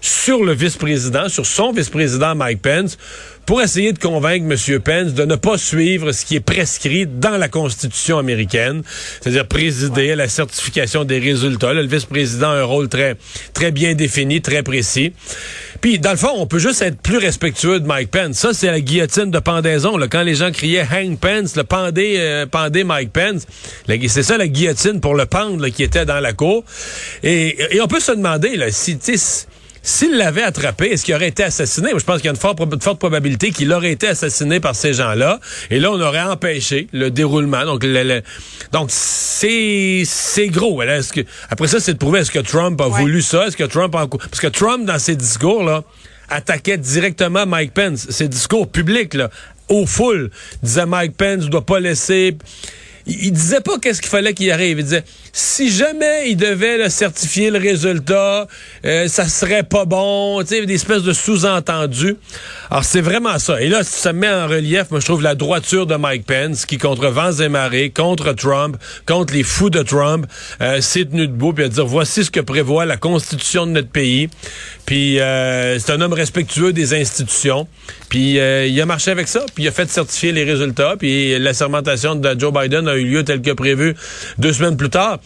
sur 0.00 0.44
le 0.44 0.52
vice-président, 0.52 1.28
sur 1.28 1.46
son 1.46 1.72
vice-président 1.72 2.34
Mike 2.34 2.62
Pence, 2.62 2.98
pour 3.50 3.60
essayer 3.60 3.92
de 3.92 3.98
convaincre 3.98 4.46
M. 4.48 4.78
Pence 4.78 5.12
de 5.12 5.24
ne 5.24 5.34
pas 5.34 5.58
suivre 5.58 6.12
ce 6.12 6.24
qui 6.24 6.36
est 6.36 6.40
prescrit 6.40 7.08
dans 7.08 7.36
la 7.36 7.48
Constitution 7.48 8.16
américaine, 8.16 8.84
c'est-à-dire 9.20 9.48
présider 9.48 10.12
à 10.12 10.14
la 10.14 10.28
certification 10.28 11.02
des 11.02 11.18
résultats. 11.18 11.72
Là, 11.72 11.82
le 11.82 11.88
vice-président 11.88 12.50
a 12.50 12.58
un 12.58 12.62
rôle 12.62 12.88
très, 12.88 13.16
très 13.52 13.72
bien 13.72 13.96
défini, 13.96 14.40
très 14.40 14.62
précis. 14.62 15.14
Puis, 15.80 15.98
dans 15.98 16.12
le 16.12 16.16
fond, 16.16 16.30
on 16.36 16.46
peut 16.46 16.60
juste 16.60 16.80
être 16.80 17.02
plus 17.02 17.16
respectueux 17.16 17.80
de 17.80 17.88
Mike 17.88 18.12
Pence. 18.12 18.36
Ça, 18.36 18.52
c'est 18.52 18.68
la 18.68 18.80
guillotine 18.80 19.32
de 19.32 19.40
pendaison. 19.40 19.96
Là. 19.96 20.06
Quand 20.06 20.22
les 20.22 20.36
gens 20.36 20.52
criaient 20.52 20.86
«Hang 20.92 21.18
Pence», 21.18 21.56
le 21.56 21.64
pendez, 21.64 22.18
euh, 22.18 22.46
pendez 22.46 22.84
Mike 22.84 23.12
Pence, 23.12 23.48
c'est 23.88 24.22
ça 24.22 24.38
la 24.38 24.46
guillotine 24.46 25.00
pour 25.00 25.16
le 25.16 25.26
pendre 25.26 25.60
là, 25.60 25.70
qui 25.70 25.82
était 25.82 26.04
dans 26.04 26.20
la 26.20 26.34
cour. 26.34 26.62
Et, 27.24 27.74
et 27.74 27.80
on 27.80 27.88
peut 27.88 27.98
se 27.98 28.12
demander, 28.12 28.54
là, 28.54 28.70
si, 28.70 28.96
s'il 29.82 30.16
l'avait 30.16 30.42
attrapé, 30.42 30.86
est-ce 30.92 31.04
qu'il 31.04 31.14
aurait 31.14 31.28
été 31.28 31.42
assassiné? 31.42 31.90
Moi, 31.90 31.98
je 32.00 32.04
pense 32.04 32.16
qu'il 32.16 32.26
y 32.26 32.28
a 32.28 32.32
une 32.32 32.36
forte, 32.80 32.98
probabilité 32.98 33.50
qu'il 33.50 33.72
aurait 33.72 33.92
été 33.92 34.08
assassiné 34.08 34.60
par 34.60 34.74
ces 34.74 34.92
gens-là. 34.92 35.40
Et 35.70 35.78
là, 35.80 35.90
on 35.90 36.00
aurait 36.00 36.20
empêché 36.20 36.86
le 36.92 37.10
déroulement. 37.10 37.64
Donc, 37.64 37.82
le- 37.84 38.02
le- 38.02 38.22
donc 38.72 38.90
c'est 38.90 40.02
c'est 40.04 40.48
gros. 40.48 40.82
là. 40.82 40.98
Est-ce 40.98 41.12
que, 41.12 41.20
après 41.48 41.68
ça, 41.68 41.80
c'est 41.80 41.94
de 41.94 41.98
prouver 41.98 42.20
est-ce 42.20 42.30
que 42.30 42.38
Trump 42.40 42.80
a 42.80 42.88
Ouais. 42.88 43.00
voulu 43.00 43.22
ça? 43.22 43.46
Est-ce 43.46 43.56
que 43.56 43.64
Trump 43.64 43.94
a... 43.94 44.06
Parce 44.06 44.40
que 44.40 44.48
Trump, 44.48 44.84
dans 44.86 44.98
ses 44.98 45.16
discours, 45.16 45.64
là, 45.64 45.82
attaquait 46.28 46.76
directement 46.78 47.46
Mike 47.46 47.72
Pence. 47.74 48.06
Ses 48.10 48.28
discours 48.28 48.70
publics, 48.70 49.14
là, 49.14 49.30
aux 49.68 49.86
foules, 49.86 50.30
disait 50.62 50.86
Mike 50.86 51.16
Pence 51.16 51.44
ne 51.44 51.48
doit 51.48 51.64
pas 51.66 51.80
laisser... 51.80 52.36
il, 53.06 53.32
disait 53.32 53.60
pas 53.60 53.78
qu'est-ce 53.78 54.00
qu'il 54.00 54.10
fallait 54.10 54.34
qu'il 54.34 54.50
arrive. 54.50 54.78
Il 54.78 54.84
disait, 54.84 55.04
si 55.32 55.70
jamais 55.70 56.30
il 56.30 56.36
devait 56.36 56.88
certifier 56.90 57.50
le 57.50 57.58
résultat, 57.58 58.46
euh, 58.84 59.08
ça 59.08 59.28
serait 59.28 59.62
pas 59.62 59.84
bon. 59.84 60.40
Tu 60.42 60.48
sais, 60.48 60.66
des 60.66 60.74
espèces 60.74 61.02
de 61.02 61.12
sous-entendus. 61.12 62.16
Alors, 62.70 62.84
c'est 62.84 63.00
vraiment 63.00 63.38
ça. 63.38 63.60
Et 63.60 63.68
là, 63.68 63.82
ça 63.82 64.12
met 64.12 64.28
en 64.28 64.46
relief, 64.46 64.90
moi, 64.90 65.00
je 65.00 65.06
trouve, 65.06 65.22
la 65.22 65.34
droiture 65.34 65.86
de 65.86 65.96
Mike 65.96 66.26
Pence, 66.26 66.66
qui, 66.66 66.78
contre 66.78 67.08
vents 67.08 67.32
et 67.32 67.48
marées, 67.48 67.90
contre 67.90 68.32
Trump, 68.32 68.76
contre 69.06 69.34
les 69.34 69.42
fous 69.42 69.70
de 69.70 69.82
Trump, 69.82 70.26
euh, 70.60 70.80
s'est 70.80 71.04
tenu 71.04 71.26
debout, 71.26 71.52
puis 71.52 71.64
à 71.64 71.68
dire, 71.68 71.86
voici 71.86 72.24
ce 72.24 72.30
que 72.30 72.40
prévoit 72.40 72.84
la 72.84 72.96
Constitution 72.96 73.66
de 73.66 73.72
notre 73.72 73.90
pays. 73.90 74.28
Puis, 74.86 75.20
euh, 75.20 75.78
c'est 75.78 75.92
un 75.92 76.00
homme 76.00 76.12
respectueux 76.12 76.72
des 76.72 76.94
institutions. 76.94 77.66
Puis, 78.08 78.38
euh, 78.38 78.66
il 78.66 78.80
a 78.80 78.86
marché 78.86 79.10
avec 79.10 79.28
ça, 79.28 79.44
puis 79.54 79.64
il 79.64 79.68
a 79.68 79.72
fait 79.72 79.88
certifier 79.88 80.32
les 80.32 80.44
résultats, 80.44 80.96
puis 80.98 81.38
la 81.38 81.54
sermentation 81.54 82.14
de 82.14 82.38
Joe 82.38 82.52
Biden 82.52 82.88
a 82.88 82.96
eu 82.96 82.99
lieu 83.04 83.24
tel 83.24 83.42
que 83.42 83.50
prévu 83.52 83.94
deux 84.38 84.52
semaines 84.52 84.76
plus 84.76 84.90
tard. 84.90 85.18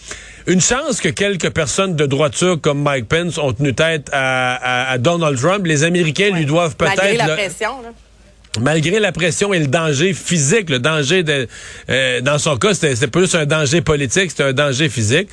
Une 0.47 0.61
chance 0.61 1.01
que 1.01 1.09
quelques 1.09 1.51
personnes 1.51 1.97
de 1.97 2.05
droiture 2.07 2.61
comme 2.61 2.83
Mike 2.83 3.09
Pence 3.09 3.39
ont 3.39 3.53
tenu 3.53 3.75
tête 3.75 4.11
à, 4.13 4.55
à- 4.57 4.91
à 4.93 4.99
Donald 4.99 5.39
Trump. 5.39 5.67
Les 5.67 5.85
Américains 5.85 6.31
lui 6.31 6.45
doivent 6.45 6.77
peut-être... 6.77 6.97
Malgré 6.99 7.17
la 7.17 7.29
pression, 7.35 7.81
là. 7.83 7.89
malgré 8.61 9.01
la 9.01 9.11
pression 9.11 9.55
et 9.55 9.59
le 9.59 9.67
danger 9.69 10.13
physique, 10.13 10.69
le 10.69 10.79
danger 10.81 11.23
de, 11.23 11.49
euh, 11.89 12.21
dans 12.21 12.39
son 12.39 12.57
cas, 12.59 12.75
c'était 12.75 12.95
juste 13.21 13.35
un 13.37 13.47
danger 13.47 13.81
politique, 13.81 14.31
c'était 14.31 14.43
un 14.45 14.53
danger 14.53 14.91
physique. 14.91 15.29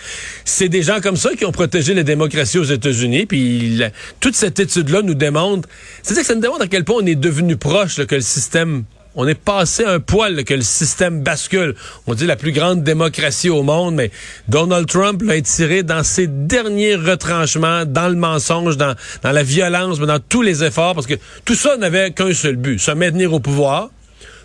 C'est 0.45 0.69
des 0.69 0.81
gens 0.81 1.01
comme 1.01 1.17
ça 1.17 1.31
qui 1.37 1.43
ont 1.43 1.51
protégé 1.51 1.93
les 1.93 2.05
démocraties 2.05 2.57
aux 2.59 2.63
États-Unis. 2.63 3.25
Puis 3.25 3.75
la- 3.75 3.89
toute 4.21 4.35
cette 4.35 4.59
étude-là 4.61 5.01
nous 5.01 5.13
démontre, 5.13 5.67
c'est-à-dire 6.03 6.21
que 6.23 6.27
ça 6.27 6.35
nous 6.35 6.41
démontre 6.41 6.61
à 6.63 6.67
quel 6.67 6.85
point 6.85 6.95
on 7.01 7.05
est 7.05 7.15
devenu 7.15 7.57
proche 7.57 7.97
là, 7.97 8.05
que 8.05 8.15
le 8.15 8.21
système. 8.21 8.85
On 9.15 9.27
est 9.27 9.35
passé 9.35 9.83
un 9.83 9.99
poil 9.99 10.35
là, 10.35 10.43
que 10.43 10.53
le 10.53 10.61
système 10.61 11.21
bascule. 11.21 11.75
On 12.07 12.13
dit 12.13 12.25
la 12.25 12.37
plus 12.37 12.53
grande 12.53 12.83
démocratie 12.83 13.49
au 13.49 13.61
monde, 13.61 13.95
mais 13.95 14.09
Donald 14.47 14.87
Trump 14.87 15.21
l'a 15.21 15.35
étiré 15.35 15.83
dans 15.83 16.03
ses 16.03 16.27
derniers 16.27 16.95
retranchements, 16.95 17.83
dans 17.85 18.07
le 18.07 18.15
mensonge, 18.15 18.77
dans, 18.77 18.95
dans 19.21 19.31
la 19.31 19.43
violence, 19.43 19.99
mais 19.99 20.05
dans 20.07 20.19
tous 20.19 20.41
les 20.41 20.63
efforts, 20.63 20.95
parce 20.95 21.07
que 21.07 21.15
tout 21.43 21.55
ça 21.55 21.75
n'avait 21.75 22.11
qu'un 22.11 22.33
seul 22.33 22.55
but, 22.55 22.79
se 22.79 22.91
maintenir 22.91 23.33
au 23.33 23.41
pouvoir. 23.41 23.89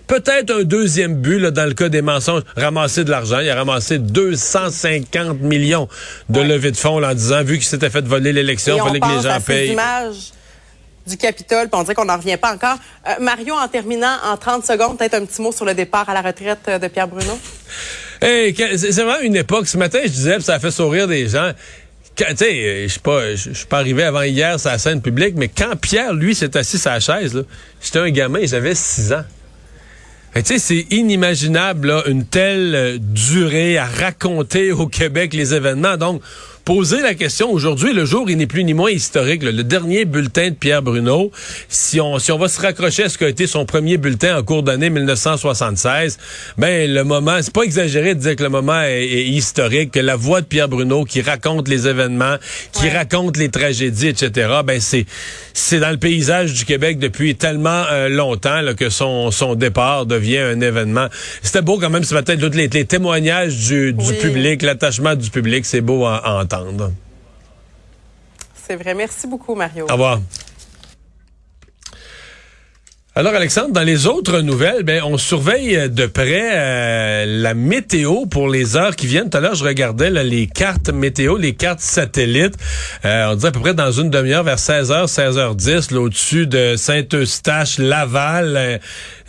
Peut-être 0.08 0.52
un 0.52 0.62
deuxième 0.62 1.16
but 1.16 1.38
là, 1.38 1.50
dans 1.50 1.66
le 1.66 1.74
cas 1.74 1.88
des 1.88 2.02
mensonges, 2.02 2.42
ramasser 2.56 3.04
de 3.04 3.10
l'argent. 3.10 3.40
Il 3.40 3.48
a 3.48 3.56
ramassé 3.56 3.98
250 3.98 5.40
millions 5.40 5.88
de 6.28 6.40
levées 6.40 6.70
de 6.70 6.76
fonds 6.76 6.98
là, 6.98 7.10
en 7.10 7.14
disant, 7.14 7.42
vu 7.42 7.54
qu'il 7.54 7.66
s'était 7.66 7.90
fait 7.90 8.04
voler 8.04 8.32
l'élection, 8.32 8.76
il 8.76 8.82
fallait 8.82 9.00
que 9.00 9.16
les 9.16 9.22
gens 9.22 9.40
payent. 9.40 9.72
images 9.72 10.32
du 11.06 11.16
Capitole, 11.16 11.68
puis 11.68 11.78
on 11.78 11.82
dirait 11.82 11.94
qu'on 11.94 12.04
n'en 12.04 12.16
revient 12.16 12.36
pas 12.36 12.52
encore. 12.52 12.78
Euh, 13.08 13.12
Mario, 13.20 13.54
en 13.54 13.68
terminant 13.68 14.16
en 14.24 14.36
30 14.36 14.64
secondes, 14.64 14.98
peut-être 14.98 15.14
un 15.14 15.24
petit 15.24 15.40
mot 15.40 15.52
sur 15.52 15.64
le 15.64 15.74
départ 15.74 16.08
à 16.08 16.14
la 16.14 16.22
retraite 16.22 16.60
euh, 16.68 16.78
de 16.78 16.88
Pierre 16.88 17.08
Bruno. 17.08 17.38
Hey, 18.20 18.54
c'est 18.76 18.92
vraiment 18.92 19.20
une 19.20 19.36
époque. 19.36 19.68
Ce 19.68 19.76
matin, 19.76 20.00
je 20.02 20.10
disais, 20.10 20.40
ça 20.40 20.54
a 20.54 20.58
fait 20.58 20.70
sourire 20.70 21.06
des 21.06 21.28
gens. 21.28 21.52
Tu 22.16 22.24
sais, 22.36 22.44
euh, 22.44 22.82
je 22.84 22.88
suis 22.88 23.00
pas, 23.00 23.36
suis 23.36 23.66
pas 23.66 23.78
arrivé 23.78 24.02
avant 24.02 24.22
hier 24.22 24.58
sur 24.58 24.70
la 24.70 24.78
scène 24.78 25.02
publique, 25.02 25.34
mais 25.36 25.48
quand 25.48 25.76
Pierre, 25.76 26.14
lui, 26.14 26.34
s'est 26.34 26.56
assis 26.56 26.78
sur 26.78 26.90
la 26.90 27.00
chaise, 27.00 27.44
j'étais 27.82 27.98
un 27.98 28.10
gamin, 28.10 28.40
j'avais 28.44 28.74
6 28.74 29.12
ans. 29.12 29.24
Tu 30.34 30.42
sais, 30.44 30.58
c'est 30.58 30.86
inimaginable, 30.90 32.02
une 32.06 32.26
telle 32.26 32.98
durée 33.00 33.78
à 33.78 33.86
raconter 33.86 34.72
au 34.72 34.86
Québec 34.86 35.32
les 35.32 35.54
événements. 35.54 35.96
Donc, 35.96 36.20
poser 36.66 37.00
la 37.00 37.14
question 37.14 37.52
aujourd'hui, 37.52 37.92
le 37.92 38.04
jour, 38.04 38.28
il 38.28 38.36
n'est 38.38 38.48
plus 38.48 38.64
ni 38.64 38.74
moins 38.74 38.90
historique. 38.90 39.44
là. 39.44 39.52
Le 39.52 39.62
dernier 39.62 40.04
bulletin 40.04 40.50
de 40.50 40.54
Pierre 40.56 40.82
Bruno, 40.82 41.30
si 41.68 42.00
on, 42.00 42.18
si 42.18 42.32
on 42.32 42.38
va 42.38 42.48
se 42.48 42.60
raccrocher 42.60 43.04
à 43.04 43.08
ce 43.08 43.16
qu'a 43.16 43.28
été 43.28 43.46
son 43.46 43.64
premier 43.64 43.98
bulletin 43.98 44.36
en 44.36 44.42
cours 44.42 44.64
d'année 44.64 44.90
1976, 44.90 46.18
ben, 46.58 46.92
le 46.92 47.04
moment, 47.04 47.38
c'est 47.40 47.52
pas 47.52 47.62
exagéré 47.62 48.16
de 48.16 48.20
dire 48.20 48.34
que 48.34 48.42
le 48.42 48.48
moment 48.48 48.82
est, 48.82 49.04
est 49.04 49.26
historique, 49.26 49.92
que 49.92 50.00
la 50.00 50.16
voix 50.16 50.40
de 50.40 50.46
Pierre 50.46 50.68
Bruno 50.68 51.04
qui 51.04 51.20
raconte 51.22 51.68
les 51.68 51.86
événements, 51.86 52.34
qui 52.72 52.86
Ouais. 52.86 52.96
raconte 52.98 53.36
les 53.36 53.48
tragédies, 53.48 54.08
etc., 54.08 54.48
ben, 54.64 54.80
c'est, 54.80 55.06
c'est 55.54 55.78
dans 55.78 55.90
le 55.92 55.98
paysage 55.98 56.52
du 56.52 56.64
Québec 56.64 56.98
depuis 56.98 57.36
tellement 57.36 57.84
euh, 57.92 58.08
longtemps 58.08 58.60
là, 58.60 58.74
que 58.74 58.90
son, 58.90 59.30
son 59.30 59.54
départ 59.54 60.04
devient 60.04 60.38
un 60.38 60.60
événement. 60.60 61.06
C'était 61.42 61.62
beau 61.62 61.78
quand 61.78 61.90
même 61.90 62.02
ce 62.02 62.14
matin, 62.14 62.34
tous 62.36 62.50
les, 62.56 62.66
les 62.66 62.84
témoignages 62.86 63.54
du, 63.56 63.92
du 63.92 64.04
Oui. 64.08 64.14
public, 64.20 64.62
l'attachement 64.62 65.14
du 65.14 65.30
public, 65.30 65.64
c'est 65.64 65.80
beau 65.80 66.06
à, 66.06 66.16
à 66.16 66.32
entendre. 66.42 66.55
C'est 68.54 68.76
vrai. 68.76 68.94
Merci 68.94 69.26
beaucoup, 69.26 69.54
Mario. 69.54 69.86
Au 69.88 69.92
revoir. 69.92 70.20
Alors 73.18 73.32
Alexandre, 73.32 73.70
dans 73.72 73.82
les 73.82 74.06
autres 74.06 74.42
nouvelles, 74.42 74.82
ben 74.82 75.02
on 75.02 75.16
surveille 75.16 75.88
de 75.88 76.04
près 76.04 76.50
euh, 76.52 77.24
la 77.26 77.54
météo 77.54 78.26
pour 78.26 78.46
les 78.50 78.76
heures 78.76 78.94
qui 78.94 79.06
viennent. 79.06 79.30
Tout 79.30 79.38
à 79.38 79.40
l'heure, 79.40 79.54
je 79.54 79.64
regardais 79.64 80.10
là, 80.10 80.22
les 80.22 80.46
cartes 80.46 80.90
météo, 80.90 81.38
les 81.38 81.54
cartes 81.54 81.80
satellites. 81.80 82.56
Euh, 83.06 83.28
on 83.30 83.36
dit 83.36 83.46
à 83.46 83.52
peu 83.52 83.60
près 83.60 83.72
dans 83.72 83.90
une 83.90 84.10
demi-heure, 84.10 84.42
vers 84.44 84.58
16h, 84.58 85.06
16h10, 85.06 85.94
là, 85.94 86.00
au-dessus 86.02 86.46
de 86.46 86.74
Saint-Eustache, 86.76 87.78
Laval, 87.78 88.54
euh, 88.54 88.78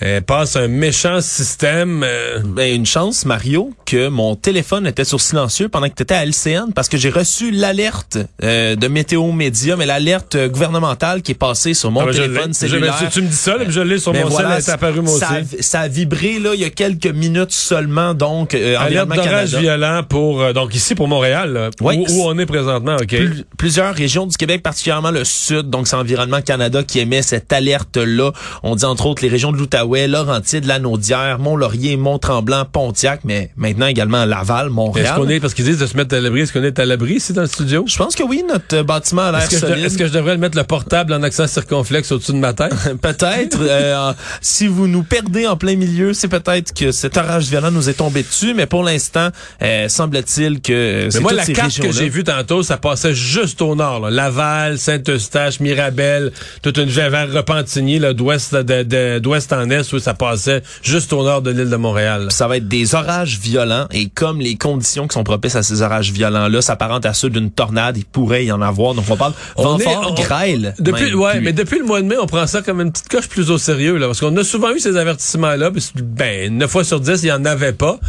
euh, 0.04 0.20
passe 0.20 0.58
un 0.58 0.68
méchant 0.68 1.22
système. 1.22 2.04
euh, 2.04 2.40
Ben, 2.44 2.76
une 2.76 2.86
chance, 2.86 3.24
Mario, 3.24 3.72
que 3.86 4.10
mon 4.10 4.36
téléphone 4.36 4.86
était 4.86 5.06
sur 5.06 5.22
silencieux 5.22 5.70
pendant 5.70 5.88
que 5.88 5.96
tu 5.96 6.04
étais 6.04 6.14
à 6.14 6.26
LCN 6.26 6.74
parce 6.76 6.90
que 6.90 6.98
j'ai 6.98 7.10
reçu 7.10 7.52
l'alerte 7.52 8.18
euh, 8.44 8.76
de 8.76 8.88
Météo 8.90 9.32
Média, 9.32 9.78
mais 9.78 9.86
l'alerte 9.86 10.36
euh, 10.36 10.50
gouvernementale 10.50 11.22
qui 11.22 11.32
est 11.32 11.36
passée 11.36 11.74
sur 11.74 11.90
mon 11.90 12.02
ah, 12.02 12.08
ben, 12.08 12.12
téléphone. 12.12 12.50
Je- 12.50 12.58
cellulaire. 12.58 13.10
tu, 13.14 13.22
me 13.22 13.28
dis 13.28 13.34
ça, 13.36 13.56
là, 13.56 13.77
je 13.78 13.82
l'ai 13.82 14.00
sur 14.00 14.12
Mais 14.14 14.24
mon 14.24 14.30
voilà, 14.30 14.60
sel, 14.60 14.64
elle 14.68 14.70
est 14.72 14.74
apparue 14.74 15.02
moi 15.02 15.18
ça, 15.20 15.30
aussi. 15.42 15.56
a- 15.60 15.62
ça 15.64 15.80
a 15.82 15.88
vibré 15.88 16.40
là 16.40 16.52
il 16.54 16.60
y 16.62 16.66
a 16.66 16.70
quelques 16.70 17.08
minutes 17.08 17.52
seulement 17.52 18.14
donc 18.14 18.54
euh, 18.56 18.76
Alerte 18.80 19.10
d'orage 19.14 19.56
violent 19.56 20.02
pour 20.08 20.42
euh, 20.42 20.54
donc 20.54 20.74
ici 20.76 20.96
pour 20.96 21.08
Montréal, 21.08 21.54
là, 21.54 21.70
Oui. 21.82 22.04
où, 22.10 22.12
où 22.12 22.24
on 22.28 22.38
est 22.40 22.46
présentement, 22.46 22.96
ok? 22.96 23.08
Pl- 23.08 23.44
plusieurs 23.58 23.94
régions 23.94 24.26
du 24.26 24.36
Québec, 24.38 24.64
particulièrement 24.64 25.12
le 25.12 25.24
sud, 25.24 25.70
donc 25.70 25.88
c'est 25.88 25.96
Environnement 25.96 26.42
Canada 26.42 26.82
qui 26.84 27.00
émet 27.00 27.22
cette 27.22 27.52
alerte-là. 27.54 28.32
On 28.64 28.76
dit 28.76 28.86
entre 28.86 29.06
autres 29.06 29.22
les 29.24 29.30
régions 29.30 29.52
de 29.52 29.58
l'Outaouais, 29.58 30.08
Laurentides, 30.08 30.66
Lanaudière, 30.66 31.40
Mont-Laurier, 31.40 31.98
Mont-Tremblant, 31.98 32.66
Pontiac, 32.72 33.22
mais 33.24 33.52
maintenant 33.58 33.88
également 33.88 34.26
Laval, 34.26 34.68
Est-ce 34.68 34.74
Montréal. 34.74 35.14
qu'on 35.18 35.30
est 35.30 35.40
parce 35.40 35.54
qu'ils 35.54 35.66
disent 35.66 35.80
de 35.80 35.86
se 35.86 35.96
mettre 35.98 36.16
à 36.16 36.20
l'abri, 36.20 36.42
est-ce 36.42 36.54
qu'on 36.54 36.64
est 36.64 36.80
à 36.80 36.86
l'abri 36.86 37.16
ici 37.16 37.34
dans 37.34 37.42
le 37.42 37.48
studio? 37.48 37.84
Je 37.88 37.98
pense 37.98 38.16
que 38.16 38.24
oui, 38.24 38.44
notre 38.48 38.76
euh, 38.78 38.84
bâtiment 38.84 39.24
a 39.24 39.32
l'air 39.32 39.42
Est-ce 39.42 39.52
je, 39.56 39.58
solide. 39.60 39.86
est-ce 39.86 39.98
que 39.98 40.08
je 40.08 40.12
devrais 40.14 40.34
le 40.34 40.40
mettre 40.40 40.58
le 40.58 40.64
portable 40.64 41.14
en 41.14 41.24
accent 41.24 41.48
circonflexe 41.48 42.12
au-dessus 42.12 42.34
de 42.34 42.38
ma 42.38 42.54
tête? 42.54 42.74
Peut-être. 43.02 43.60
Euh, 43.68 44.14
si 44.42 44.68
vous 44.68 44.88
nous 44.88 45.04
perdez 45.04 45.48
en 45.48 45.56
plein 45.58 45.76
milieu, 45.76 46.14
c'est 46.14 46.28
peut-être 46.28 46.74
que 46.74 46.92
cet 46.92 47.18
orage 47.18 47.46
violent 47.50 47.72
nous 47.72 47.90
est 47.90 47.94
tombé 47.94 48.24
dessus, 48.24 48.54
mais 48.54 48.66
pour 48.66 48.84
l'instant, 48.84 49.30
euh, 49.62 49.88
semble-t-il 49.90 50.62
que 50.62 50.74
euh, 50.74 51.04
Mais 51.06 51.12
c'est 51.12 51.20
moi, 51.20 51.34
la 51.34 51.44
ces 51.44 51.54
carte 51.54 51.80
que 51.80 51.92
j'ai 51.92 52.10
vue 52.10 52.24
tantôt, 52.24 52.64
ça 52.64 52.78
passait 52.78 53.14
juste 53.14 53.62
au 53.62 53.76
nord. 53.76 54.00
là. 54.02 54.10
Laval, 54.12 54.78
Saint-Eustache, 54.78 55.60
Mirabel, 55.60 56.32
toute 56.62 56.78
une 56.78 56.90
vers 56.90 57.32
Repentigny, 57.32 58.00
là, 58.00 58.14
d'ouest, 58.14 58.56
d'ouest 58.56 59.54
en 59.54 59.70
est, 59.70 59.94
où 59.94 60.00
ça 60.00 60.14
passait 60.14 60.64
juste 60.82 61.14
au 61.14 61.24
nord 61.24 61.42
de 61.42 61.52
l'île 61.52 61.70
de 61.70 61.76
Montréal. 61.76 62.28
ça 62.32 62.48
va 62.48 62.58
être 62.58 62.68
des 62.68 62.96
orages 62.96 63.40
violents 63.40 63.88
et 63.92 64.10
comme 64.10 64.40
les 64.42 64.56
conditions 64.56 65.08
qui 65.08 65.14
sont 65.14 65.24
propices 65.24 65.56
à 65.56 65.64
ces 65.64 65.82
orages 65.82 66.12
violents-là 66.12 66.62
s'apparentent 66.62 67.06
à 67.06 67.14
ceux 67.14 67.30
d'une 67.30 67.52
tornade, 67.52 67.98
il 67.98 68.06
pourrait 68.06 68.46
y 68.46 68.52
en 68.52 68.62
avoir. 68.62 68.94
Donc 68.94 69.06
on 69.10 69.18
parle 69.18 69.34
vent 69.56 69.76
On 69.76 69.80
est- 69.80 69.84
fort, 69.84 70.08
on- 70.18 70.22
grêle. 70.22 70.74
Depuis, 70.80 71.14
ouais, 71.14 71.40
mais 71.42 71.54
depuis 71.54 71.80
le 71.80 71.86
mois 71.86 72.02
de 72.02 72.08
mai, 72.08 72.16
on 72.20 72.26
prend 72.26 72.48
ça 72.48 72.62
comme 72.62 72.82
une 72.82 72.92
petite 72.92 73.10
coche 73.10 73.28
plus 73.28 73.47
au 73.50 73.58
sérieux, 73.58 73.98
là, 73.98 74.08
parce 74.08 74.20
qu'on 74.20 74.36
a 74.38 74.44
souvent 74.44 74.74
eu 74.74 74.80
ces 74.80 74.98
avertissements-là, 74.98 75.72
ben, 75.96 76.58
9 76.58 76.70
fois 76.70 76.84
sur 76.84 77.00
10, 77.00 77.24
il 77.24 77.28
y 77.28 77.32
en 77.32 77.46
avait 77.46 77.74
pas. 77.74 78.00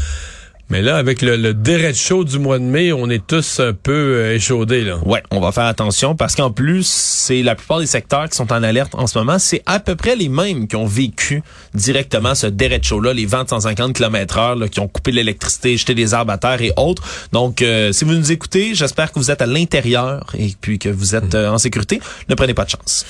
Mais 0.70 0.82
là, 0.82 0.98
avec 0.98 1.22
le, 1.22 1.36
le 1.36 1.54
déret 1.54 1.94
chaud 1.94 2.24
du 2.24 2.38
mois 2.38 2.58
de 2.58 2.64
mai, 2.64 2.92
on 2.92 3.08
est 3.08 3.26
tous 3.26 3.60
un 3.60 3.72
peu 3.72 3.92
euh, 3.92 4.34
échaudés, 4.34 4.82
là. 4.84 4.98
Ouais, 5.06 5.22
on 5.30 5.40
va 5.40 5.50
faire 5.50 5.64
attention 5.64 6.14
parce 6.14 6.34
qu'en 6.34 6.50
plus, 6.50 6.86
c'est 6.86 7.42
la 7.42 7.54
plupart 7.54 7.80
des 7.80 7.86
secteurs 7.86 8.28
qui 8.28 8.36
sont 8.36 8.52
en 8.52 8.62
alerte 8.62 8.94
en 8.94 9.06
ce 9.06 9.16
moment, 9.16 9.38
c'est 9.38 9.62
à 9.64 9.80
peu 9.80 9.96
près 9.96 10.14
les 10.14 10.28
mêmes 10.28 10.68
qui 10.68 10.76
ont 10.76 10.84
vécu 10.84 11.42
directement 11.72 12.34
ce 12.34 12.46
déret 12.46 12.80
chaud-là, 12.82 13.14
les 13.14 13.24
vents 13.24 13.44
de 13.44 13.48
150 13.48 13.94
km 13.94 14.36
heure, 14.36 14.56
là, 14.56 14.68
qui 14.68 14.80
ont 14.80 14.88
coupé 14.88 15.10
l'électricité, 15.10 15.74
jeté 15.78 15.94
des 15.94 16.12
arbres 16.12 16.32
à 16.32 16.38
terre 16.38 16.60
et 16.60 16.74
autres. 16.76 17.02
Donc, 17.32 17.62
euh, 17.62 17.92
si 17.92 18.04
vous 18.04 18.12
nous 18.12 18.30
écoutez, 18.30 18.74
j'espère 18.74 19.10
que 19.10 19.18
vous 19.18 19.30
êtes 19.30 19.40
à 19.40 19.46
l'intérieur 19.46 20.26
et 20.38 20.52
puis 20.60 20.78
que 20.78 20.90
vous 20.90 21.14
êtes 21.14 21.34
euh, 21.34 21.48
en 21.48 21.56
sécurité. 21.56 21.98
Ne 22.28 22.34
prenez 22.34 22.52
pas 22.52 22.66
de 22.66 22.70
chance. 22.70 23.06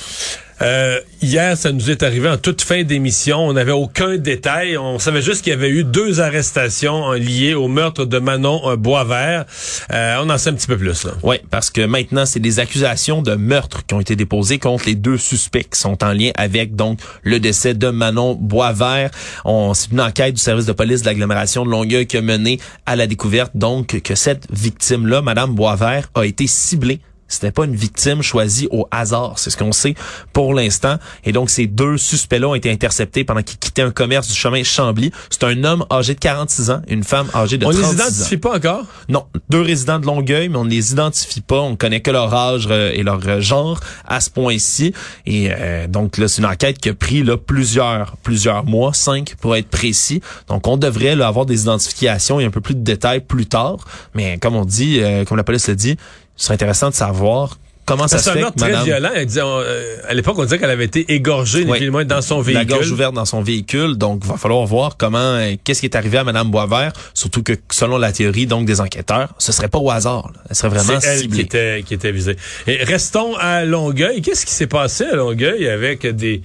Euh, 0.60 1.00
hier, 1.22 1.56
ça 1.56 1.72
nous 1.72 1.90
est 1.90 2.02
arrivé 2.02 2.28
en 2.28 2.36
toute 2.36 2.62
fin 2.62 2.82
d'émission. 2.82 3.38
On 3.38 3.52
n'avait 3.52 3.72
aucun 3.72 4.16
détail. 4.16 4.76
On 4.76 4.98
savait 4.98 5.22
juste 5.22 5.42
qu'il 5.42 5.52
y 5.52 5.56
avait 5.56 5.70
eu 5.70 5.84
deux 5.84 6.20
arrestations 6.20 7.12
liées 7.12 7.54
au 7.54 7.68
meurtre 7.68 8.04
de 8.04 8.18
Manon 8.18 8.76
Boisvert. 8.76 9.44
Euh, 9.92 10.16
on 10.22 10.30
en 10.30 10.38
sait 10.38 10.50
un 10.50 10.54
petit 10.54 10.66
peu 10.66 10.76
plus. 10.76 11.04
Là. 11.04 11.12
Oui, 11.22 11.36
parce 11.50 11.70
que 11.70 11.82
maintenant, 11.82 12.26
c'est 12.26 12.40
des 12.40 12.58
accusations 12.58 13.22
de 13.22 13.34
meurtre 13.34 13.86
qui 13.86 13.94
ont 13.94 14.00
été 14.00 14.16
déposées 14.16 14.58
contre 14.58 14.86
les 14.86 14.94
deux 14.94 15.18
suspects 15.18 15.68
qui 15.70 15.78
sont 15.78 16.02
en 16.02 16.12
lien 16.12 16.30
avec 16.34 16.74
donc 16.74 16.98
le 17.22 17.40
décès 17.40 17.74
de 17.74 17.88
Manon 17.88 18.34
Boisvert. 18.34 19.10
On 19.44 19.74
c'est 19.74 19.92
une 19.92 20.00
enquête 20.00 20.34
du 20.34 20.40
service 20.40 20.66
de 20.66 20.72
police 20.72 21.02
de 21.02 21.06
l'agglomération 21.06 21.64
de 21.64 21.70
Longueuil 21.70 22.06
qui 22.06 22.16
a 22.16 22.22
mené 22.22 22.58
à 22.86 22.96
la 22.96 23.06
découverte 23.06 23.52
donc 23.54 24.00
que 24.00 24.14
cette 24.14 24.46
victime-là, 24.50 25.22
Madame 25.22 25.54
Boisvert, 25.54 26.10
a 26.14 26.24
été 26.24 26.46
ciblée 26.46 27.00
C'était 27.28 27.52
pas 27.52 27.64
une 27.64 27.76
victime 27.76 28.22
choisie 28.22 28.68
au 28.70 28.88
hasard. 28.90 29.38
C'est 29.38 29.50
ce 29.50 29.56
qu'on 29.56 29.72
sait 29.72 29.94
pour 30.32 30.54
l'instant. 30.54 30.96
Et 31.24 31.32
donc, 31.32 31.50
ces 31.50 31.66
deux 31.66 31.98
suspects-là 31.98 32.48
ont 32.48 32.54
été 32.54 32.70
interceptés 32.70 33.24
pendant 33.24 33.42
qu'ils 33.42 33.58
quittaient 33.58 33.82
un 33.82 33.90
commerce 33.90 34.28
du 34.28 34.34
chemin 34.34 34.62
Chambly. 34.64 35.12
C'est 35.30 35.44
un 35.44 35.62
homme 35.64 35.84
âgé 35.90 36.14
de 36.14 36.20
46 36.20 36.70
ans, 36.70 36.82
une 36.88 37.04
femme 37.04 37.28
âgée 37.34 37.58
de 37.58 37.66
On 37.66 37.70
36 37.70 37.80
les 37.80 37.88
ans. 38.02 38.06
identifie 38.06 38.36
pas 38.38 38.56
encore? 38.56 38.84
Non, 39.08 39.26
deux 39.50 39.60
résidents 39.60 39.98
de 39.98 40.06
Longueuil, 40.06 40.48
mais 40.48 40.56
on 40.56 40.64
ne 40.64 40.70
les 40.70 40.92
identifie 40.92 41.40
pas. 41.40 41.60
On 41.60 41.76
connaît 41.76 42.00
que 42.00 42.10
leur 42.10 42.32
âge 42.34 42.66
euh, 42.70 42.90
et 42.94 43.02
leur 43.02 43.20
euh, 43.26 43.40
genre 43.40 43.78
à 44.06 44.20
ce 44.20 44.30
point-ci. 44.30 44.92
Et 45.26 45.50
euh, 45.52 45.86
donc 45.86 46.18
là, 46.18 46.28
c'est 46.28 46.40
une 46.40 46.46
enquête 46.46 46.78
qui 46.78 46.88
a 46.88 46.94
pris 46.94 47.22
là 47.22 47.36
plusieurs 47.36 48.16
plusieurs 48.22 48.64
mois, 48.64 48.92
cinq 48.94 49.34
pour 49.40 49.54
être 49.56 49.68
précis. 49.68 50.20
Donc 50.48 50.66
on 50.66 50.76
devrait 50.76 51.14
là, 51.14 51.26
avoir 51.28 51.46
des 51.46 51.62
identifications 51.62 52.40
et 52.40 52.44
un 52.44 52.50
peu 52.50 52.60
plus 52.60 52.74
de 52.74 52.80
détails 52.82 53.20
plus 53.20 53.46
tard. 53.46 53.76
Mais 54.14 54.38
comme 54.38 54.56
on 54.56 54.64
dit, 54.64 55.00
euh, 55.00 55.24
comme 55.24 55.36
la 55.36 55.44
police 55.44 55.68
le 55.68 55.76
dit, 55.76 55.96
ce 56.38 56.46
serait 56.46 56.54
intéressant 56.54 56.88
de 56.88 56.94
savoir 56.94 57.58
comment 57.84 58.06
ça 58.06 58.18
se 58.18 58.28
fait 58.30 58.40
que 58.42 58.50
très 58.54 58.66
madame 58.70 58.84
violent. 58.84 59.10
Elle 59.14 59.24
disait, 59.26 59.40
on, 59.42 59.60
euh, 59.60 59.96
à 60.06 60.12
l'époque, 60.12 60.38
on 60.38 60.44
disait 60.44 60.58
qu'elle 60.58 60.68
avait 60.70 60.84
été 60.84 61.10
égorgée, 61.12 61.64
ni 61.64 61.70
Oui. 61.70 61.78
plus 61.78 61.86
ni 61.86 61.90
moins, 61.90 62.04
dans 62.04 62.20
son 62.20 62.42
la 62.42 62.64
gorge 62.66 62.80
véhicule. 62.80 62.92
ouverte 62.92 63.14
dans 63.14 63.24
son 63.24 63.40
véhicule. 63.42 63.96
Donc, 63.96 64.24
va 64.26 64.36
falloir 64.36 64.64
voir 64.66 64.96
comment, 64.98 65.18
euh, 65.18 65.54
qu'est-ce 65.64 65.80
qui 65.80 65.86
est 65.86 65.96
arrivé 65.96 66.18
à 66.18 66.24
Madame 66.24 66.50
Boisvert. 66.50 66.92
Surtout 67.14 67.42
que, 67.42 67.54
selon 67.70 67.96
la 67.96 68.12
théorie 68.12 68.46
donc 68.46 68.66
des 68.66 68.80
enquêteurs, 68.82 69.32
ce 69.38 69.52
serait 69.52 69.68
pas 69.68 69.78
au 69.78 69.90
hasard. 69.90 70.30
là. 70.34 70.40
Elle 70.50 70.56
serait 70.56 70.68
vraiment 70.68 71.00
C'est 71.00 71.08
elle 71.08 71.18
ciblée. 71.20 71.36
qui 71.38 71.44
était, 71.44 71.82
qui 71.86 71.94
était 71.94 72.12
visée. 72.12 72.36
Et 72.66 72.84
restons 72.84 73.34
à 73.36 73.64
Longueuil. 73.64 74.20
Qu'est-ce 74.20 74.44
qui 74.44 74.52
s'est 74.52 74.66
passé 74.66 75.04
à 75.04 75.16
Longueuil 75.16 75.66
avec 75.68 76.06
des, 76.06 76.42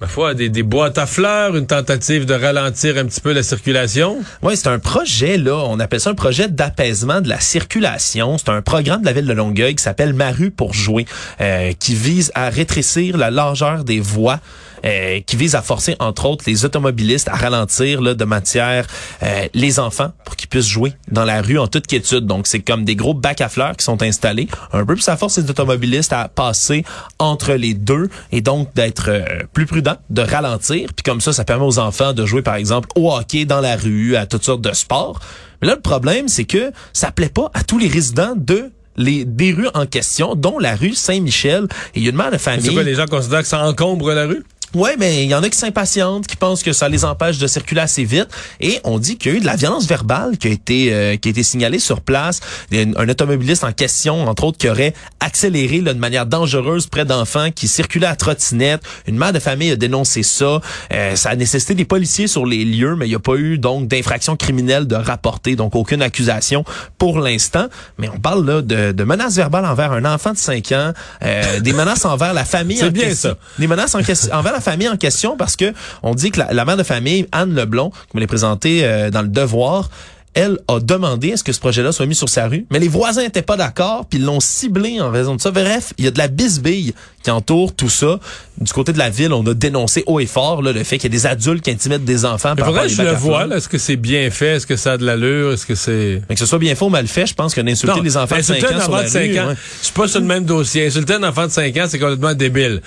ma 0.00 0.06
foi, 0.06 0.32
des, 0.32 0.48
des 0.48 0.62
boîtes 0.62 0.96
à 0.96 1.04
fleurs, 1.04 1.56
une 1.56 1.66
tentative 1.66 2.24
de 2.24 2.32
ralentir 2.32 2.96
un 2.96 3.04
petit 3.04 3.20
peu 3.20 3.34
la 3.34 3.42
circulation? 3.42 4.16
Oui, 4.42 4.56
c'est 4.56 4.68
un 4.68 4.78
projet, 4.78 5.36
là, 5.36 5.56
on 5.66 5.78
appelle 5.78 6.00
ça 6.00 6.08
un 6.08 6.14
projet 6.14 6.48
d'apaisement 6.48 7.20
de 7.20 7.28
la 7.28 7.38
circulation. 7.38 8.38
C'est 8.38 8.48
un 8.48 8.62
programme 8.62 9.02
de 9.02 9.06
la 9.06 9.12
ville 9.12 9.26
de 9.26 9.32
Longueuil 9.34 9.74
qui 9.74 9.82
s'appelle 9.82 10.14
Maru 10.14 10.50
pour 10.50 10.72
jouer, 10.72 11.04
euh, 11.42 11.72
qui 11.78 11.94
vise 11.94 12.32
à 12.34 12.48
rétrécir 12.48 13.18
la 13.18 13.30
largeur 13.30 13.84
des 13.84 14.00
voies. 14.00 14.40
Euh, 14.84 15.20
qui 15.20 15.36
vise 15.36 15.54
à 15.54 15.62
forcer, 15.62 15.96
entre 15.98 16.26
autres, 16.26 16.44
les 16.46 16.64
automobilistes 16.64 17.28
à 17.28 17.36
ralentir 17.36 18.00
là, 18.00 18.14
de 18.14 18.24
matière 18.24 18.86
euh, 19.22 19.48
les 19.54 19.78
enfants 19.78 20.12
pour 20.24 20.36
qu'ils 20.36 20.48
puissent 20.48 20.68
jouer 20.68 20.92
dans 21.10 21.24
la 21.24 21.42
rue 21.42 21.58
en 21.58 21.66
toute 21.66 21.86
quiétude. 21.86 22.26
Donc, 22.26 22.46
c'est 22.46 22.60
comme 22.60 22.84
des 22.84 22.96
gros 22.96 23.14
bacs 23.14 23.40
à 23.40 23.48
fleurs 23.48 23.76
qui 23.76 23.84
sont 23.84 24.02
installés. 24.02 24.48
Un 24.72 24.84
peu, 24.84 24.94
puis 24.94 25.02
ça 25.02 25.16
force 25.16 25.38
les 25.38 25.50
automobilistes 25.50 26.12
à 26.12 26.28
passer 26.28 26.84
entre 27.18 27.54
les 27.54 27.74
deux 27.74 28.08
et 28.32 28.40
donc 28.40 28.72
d'être 28.74 29.10
euh, 29.10 29.24
plus 29.52 29.66
prudent, 29.66 29.96
de 30.10 30.22
ralentir. 30.22 30.88
Puis 30.94 31.02
comme 31.04 31.20
ça, 31.20 31.32
ça 31.32 31.44
permet 31.44 31.64
aux 31.66 31.78
enfants 31.78 32.12
de 32.12 32.24
jouer, 32.26 32.42
par 32.42 32.54
exemple, 32.54 32.88
au 32.96 33.12
hockey 33.12 33.44
dans 33.44 33.60
la 33.60 33.76
rue, 33.76 34.16
à 34.16 34.26
toutes 34.26 34.44
sortes 34.44 34.62
de 34.62 34.72
sports. 34.72 35.20
Mais 35.60 35.68
là, 35.68 35.74
le 35.74 35.80
problème, 35.80 36.28
c'est 36.28 36.44
que 36.44 36.72
ça 36.92 37.10
plaît 37.10 37.28
pas 37.28 37.50
à 37.54 37.62
tous 37.62 37.78
les 37.78 37.88
résidents 37.88 38.34
de 38.36 38.70
les 38.96 39.24
des 39.24 39.52
rues 39.52 39.68
en 39.74 39.86
question, 39.86 40.34
dont 40.34 40.58
la 40.58 40.74
rue 40.76 40.94
Saint-Michel. 40.94 41.64
Et 41.94 42.00
il 42.00 42.02
y 42.02 42.06
a 42.06 42.10
une 42.10 42.16
mère 42.16 42.30
de 42.30 42.38
famille. 42.38 42.66
C'est 42.66 42.72
quoi, 42.72 42.82
les 42.82 42.94
gens 42.94 43.06
considèrent 43.06 43.42
que 43.42 43.48
ça 43.48 43.64
encombre 43.66 44.12
la 44.12 44.26
rue? 44.26 44.44
Ouais, 44.74 44.94
mais 44.98 45.24
il 45.24 45.30
y 45.30 45.34
en 45.34 45.42
a 45.42 45.48
qui 45.48 45.58
s'impatientent, 45.58 46.26
qui 46.26 46.36
pensent 46.36 46.62
que 46.62 46.72
ça 46.72 46.88
les 46.88 47.04
empêche 47.04 47.38
de 47.38 47.46
circuler 47.46 47.80
assez 47.80 48.04
vite. 48.04 48.28
Et 48.60 48.80
on 48.84 48.98
dit 48.98 49.16
qu'il 49.16 49.32
y 49.32 49.34
a 49.34 49.38
eu 49.38 49.40
de 49.40 49.46
la 49.46 49.56
violence 49.56 49.86
verbale 49.86 50.38
qui 50.38 50.46
a 50.46 50.50
été 50.50 50.92
euh, 50.92 51.16
qui 51.16 51.28
a 51.28 51.30
été 51.30 51.42
signalée 51.42 51.80
sur 51.80 52.00
place. 52.00 52.40
Il 52.70 52.78
y 52.78 52.82
a 52.82 52.86
un, 52.86 53.04
un 53.04 53.08
automobiliste 53.08 53.64
en 53.64 53.72
question, 53.72 54.28
entre 54.28 54.44
autres, 54.44 54.58
qui 54.58 54.68
aurait 54.68 54.94
accéléré 55.18 55.80
là, 55.80 55.92
de 55.92 55.98
manière 55.98 56.26
dangereuse 56.26 56.86
près 56.86 57.04
d'enfants 57.04 57.50
qui 57.50 57.66
circulaient 57.66 58.06
à 58.06 58.14
trottinette. 58.14 58.82
Une 59.06 59.16
mère 59.16 59.32
de 59.32 59.40
famille 59.40 59.72
a 59.72 59.76
dénoncé 59.76 60.22
ça. 60.22 60.60
Euh, 60.92 61.16
ça 61.16 61.30
a 61.30 61.36
nécessité 61.36 61.74
des 61.74 61.84
policiers 61.84 62.28
sur 62.28 62.46
les 62.46 62.64
lieux, 62.64 62.94
mais 62.94 63.06
il 63.06 63.10
n'y 63.10 63.16
a 63.16 63.20
pas 63.20 63.36
eu 63.36 63.58
donc 63.58 63.88
d'infraction 63.88 64.36
criminelle 64.36 64.86
de 64.86 64.94
rapporter, 64.94 65.56
donc 65.56 65.74
aucune 65.74 66.02
accusation 66.02 66.64
pour 66.96 67.18
l'instant. 67.18 67.66
Mais 67.98 68.08
on 68.08 68.20
parle 68.20 68.46
là 68.46 68.62
de, 68.62 68.92
de 68.92 69.04
menaces 69.04 69.34
verbales 69.34 69.66
envers 69.66 69.92
un 69.92 70.04
enfant 70.04 70.32
de 70.32 70.38
5 70.38 70.72
ans, 70.72 70.92
euh, 71.22 71.60
des 71.60 71.72
menaces 71.72 72.04
envers 72.04 72.34
la 72.34 72.44
famille. 72.44 72.76
C'est 72.76 72.86
en 72.86 72.90
bien 72.90 73.08
question. 73.08 73.30
ça. 73.30 73.36
Des 73.58 73.66
menaces 73.66 73.94
en 73.94 74.00
envers 74.32 74.52
la 74.52 74.59
famille 74.60 74.88
en 74.88 74.96
question 74.96 75.36
parce 75.36 75.56
que 75.56 75.72
on 76.02 76.14
dit 76.14 76.30
que 76.30 76.38
la, 76.40 76.52
la 76.52 76.64
mère 76.64 76.76
de 76.76 76.82
famille, 76.82 77.26
Anne 77.32 77.54
Leblond, 77.54 77.90
comme 77.90 78.18
elle 78.18 78.22
est 78.22 78.26
présentée 78.26 78.84
euh, 78.84 79.10
dans 79.10 79.22
le 79.22 79.28
Devoir, 79.28 79.90
elle 80.32 80.58
a 80.68 80.78
demandé 80.78 81.32
à 81.32 81.36
ce 81.36 81.42
que 81.42 81.52
ce 81.52 81.58
projet-là 81.58 81.90
soit 81.90 82.06
mis 82.06 82.14
sur 82.14 82.28
sa 82.28 82.46
rue, 82.46 82.64
mais 82.70 82.78
les 82.78 82.86
voisins 82.86 83.22
n'étaient 83.22 83.42
pas 83.42 83.56
d'accord, 83.56 84.06
puis 84.08 84.20
ils 84.20 84.24
l'ont 84.24 84.38
ciblé 84.38 85.00
en 85.00 85.10
raison 85.10 85.34
de 85.34 85.40
ça. 85.40 85.50
Bref, 85.50 85.92
il 85.98 86.04
y 86.04 86.08
a 86.08 86.12
de 86.12 86.18
la 86.18 86.28
bisbille 86.28 86.94
qui 87.24 87.30
entoure 87.32 87.74
tout 87.74 87.88
ça. 87.88 88.20
Du 88.60 88.72
côté 88.72 88.92
de 88.92 88.98
la 88.98 89.10
ville, 89.10 89.32
on 89.32 89.44
a 89.44 89.54
dénoncé 89.54 90.04
haut 90.06 90.20
et 90.20 90.26
fort 90.26 90.62
là, 90.62 90.70
le 90.70 90.84
fait 90.84 90.98
qu'il 90.98 91.12
y 91.12 91.16
a 91.16 91.18
des 91.18 91.26
adultes 91.26 91.64
qui 91.64 91.72
intimident 91.72 92.04
des 92.04 92.24
enfants. 92.24 92.54
Il 92.56 92.62
par 92.62 92.76
à 92.76 92.86
je 92.86 93.02
le 93.02 93.10
vois. 93.10 93.46
Est-ce 93.48 93.68
que 93.68 93.76
c'est 93.76 93.96
bien 93.96 94.30
fait? 94.30 94.54
Est-ce 94.54 94.68
que 94.68 94.76
ça 94.76 94.92
a 94.92 94.98
de 94.98 95.04
l'allure? 95.04 95.52
Est-ce 95.52 95.66
que 95.66 95.74
c'est... 95.74 96.22
Mais 96.28 96.36
que 96.36 96.40
ce 96.40 96.46
soit 96.46 96.60
bien 96.60 96.76
fait 96.76 96.84
ou 96.84 96.90
mal 96.90 97.08
fait, 97.08 97.26
je 97.26 97.34
pense 97.34 97.52
que 97.52 97.60
d'insulter 97.60 97.96
Non, 97.96 98.02
les 98.02 98.16
enfants 98.16 98.36
de 98.36 98.42
5 98.42 98.54
insulter 98.54 98.74
ans 98.74 98.78
un 98.78 98.80
sur 98.82 98.88
enfant 98.90 98.96
la 98.98 99.02
de 99.02 99.08
5 99.08 99.20
rue, 99.22 99.40
ans, 99.40 99.48
ouais. 99.48 99.54
je 99.80 99.84
suis 99.86 99.92
pas 99.94 100.06
sur 100.06 100.20
le 100.20 100.26
même 100.26 100.44
dossier. 100.44 100.86
Insulter 100.86 101.14
un 101.14 101.24
enfant 101.24 101.46
de 101.48 101.50
5 101.52 101.76
ans, 101.76 101.86
c'est 101.88 101.98
complètement 101.98 102.34
débile. 102.34 102.82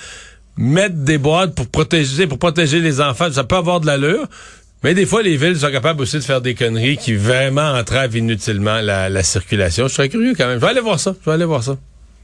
Mettre 0.56 0.96
des 0.96 1.18
boîtes 1.18 1.54
pour 1.54 1.66
protéger, 1.66 2.26
pour 2.26 2.38
protéger 2.38 2.80
les 2.80 3.00
enfants, 3.00 3.30
ça 3.30 3.44
peut 3.44 3.56
avoir 3.56 3.80
de 3.80 3.86
l'allure. 3.86 4.26
Mais 4.84 4.94
des 4.94 5.06
fois, 5.06 5.22
les 5.22 5.36
villes 5.36 5.58
sont 5.58 5.70
capables 5.70 6.02
aussi 6.02 6.16
de 6.16 6.22
faire 6.22 6.40
des 6.40 6.54
conneries 6.54 6.98
qui 6.98 7.14
vraiment 7.14 7.72
entravent 7.72 8.14
inutilement 8.16 8.80
la, 8.80 9.08
la 9.08 9.22
circulation. 9.22 9.88
Je 9.88 9.94
serais 9.94 10.08
curieux 10.08 10.34
quand 10.36 10.46
même. 10.46 10.56
Je 10.60 10.64
vais 10.64 10.70
aller 10.70 10.80
voir 10.80 11.00
ça. 11.00 11.14
Je 11.24 11.30
vais 11.30 11.34
aller 11.34 11.44
voir 11.46 11.62
ça. 11.62 11.76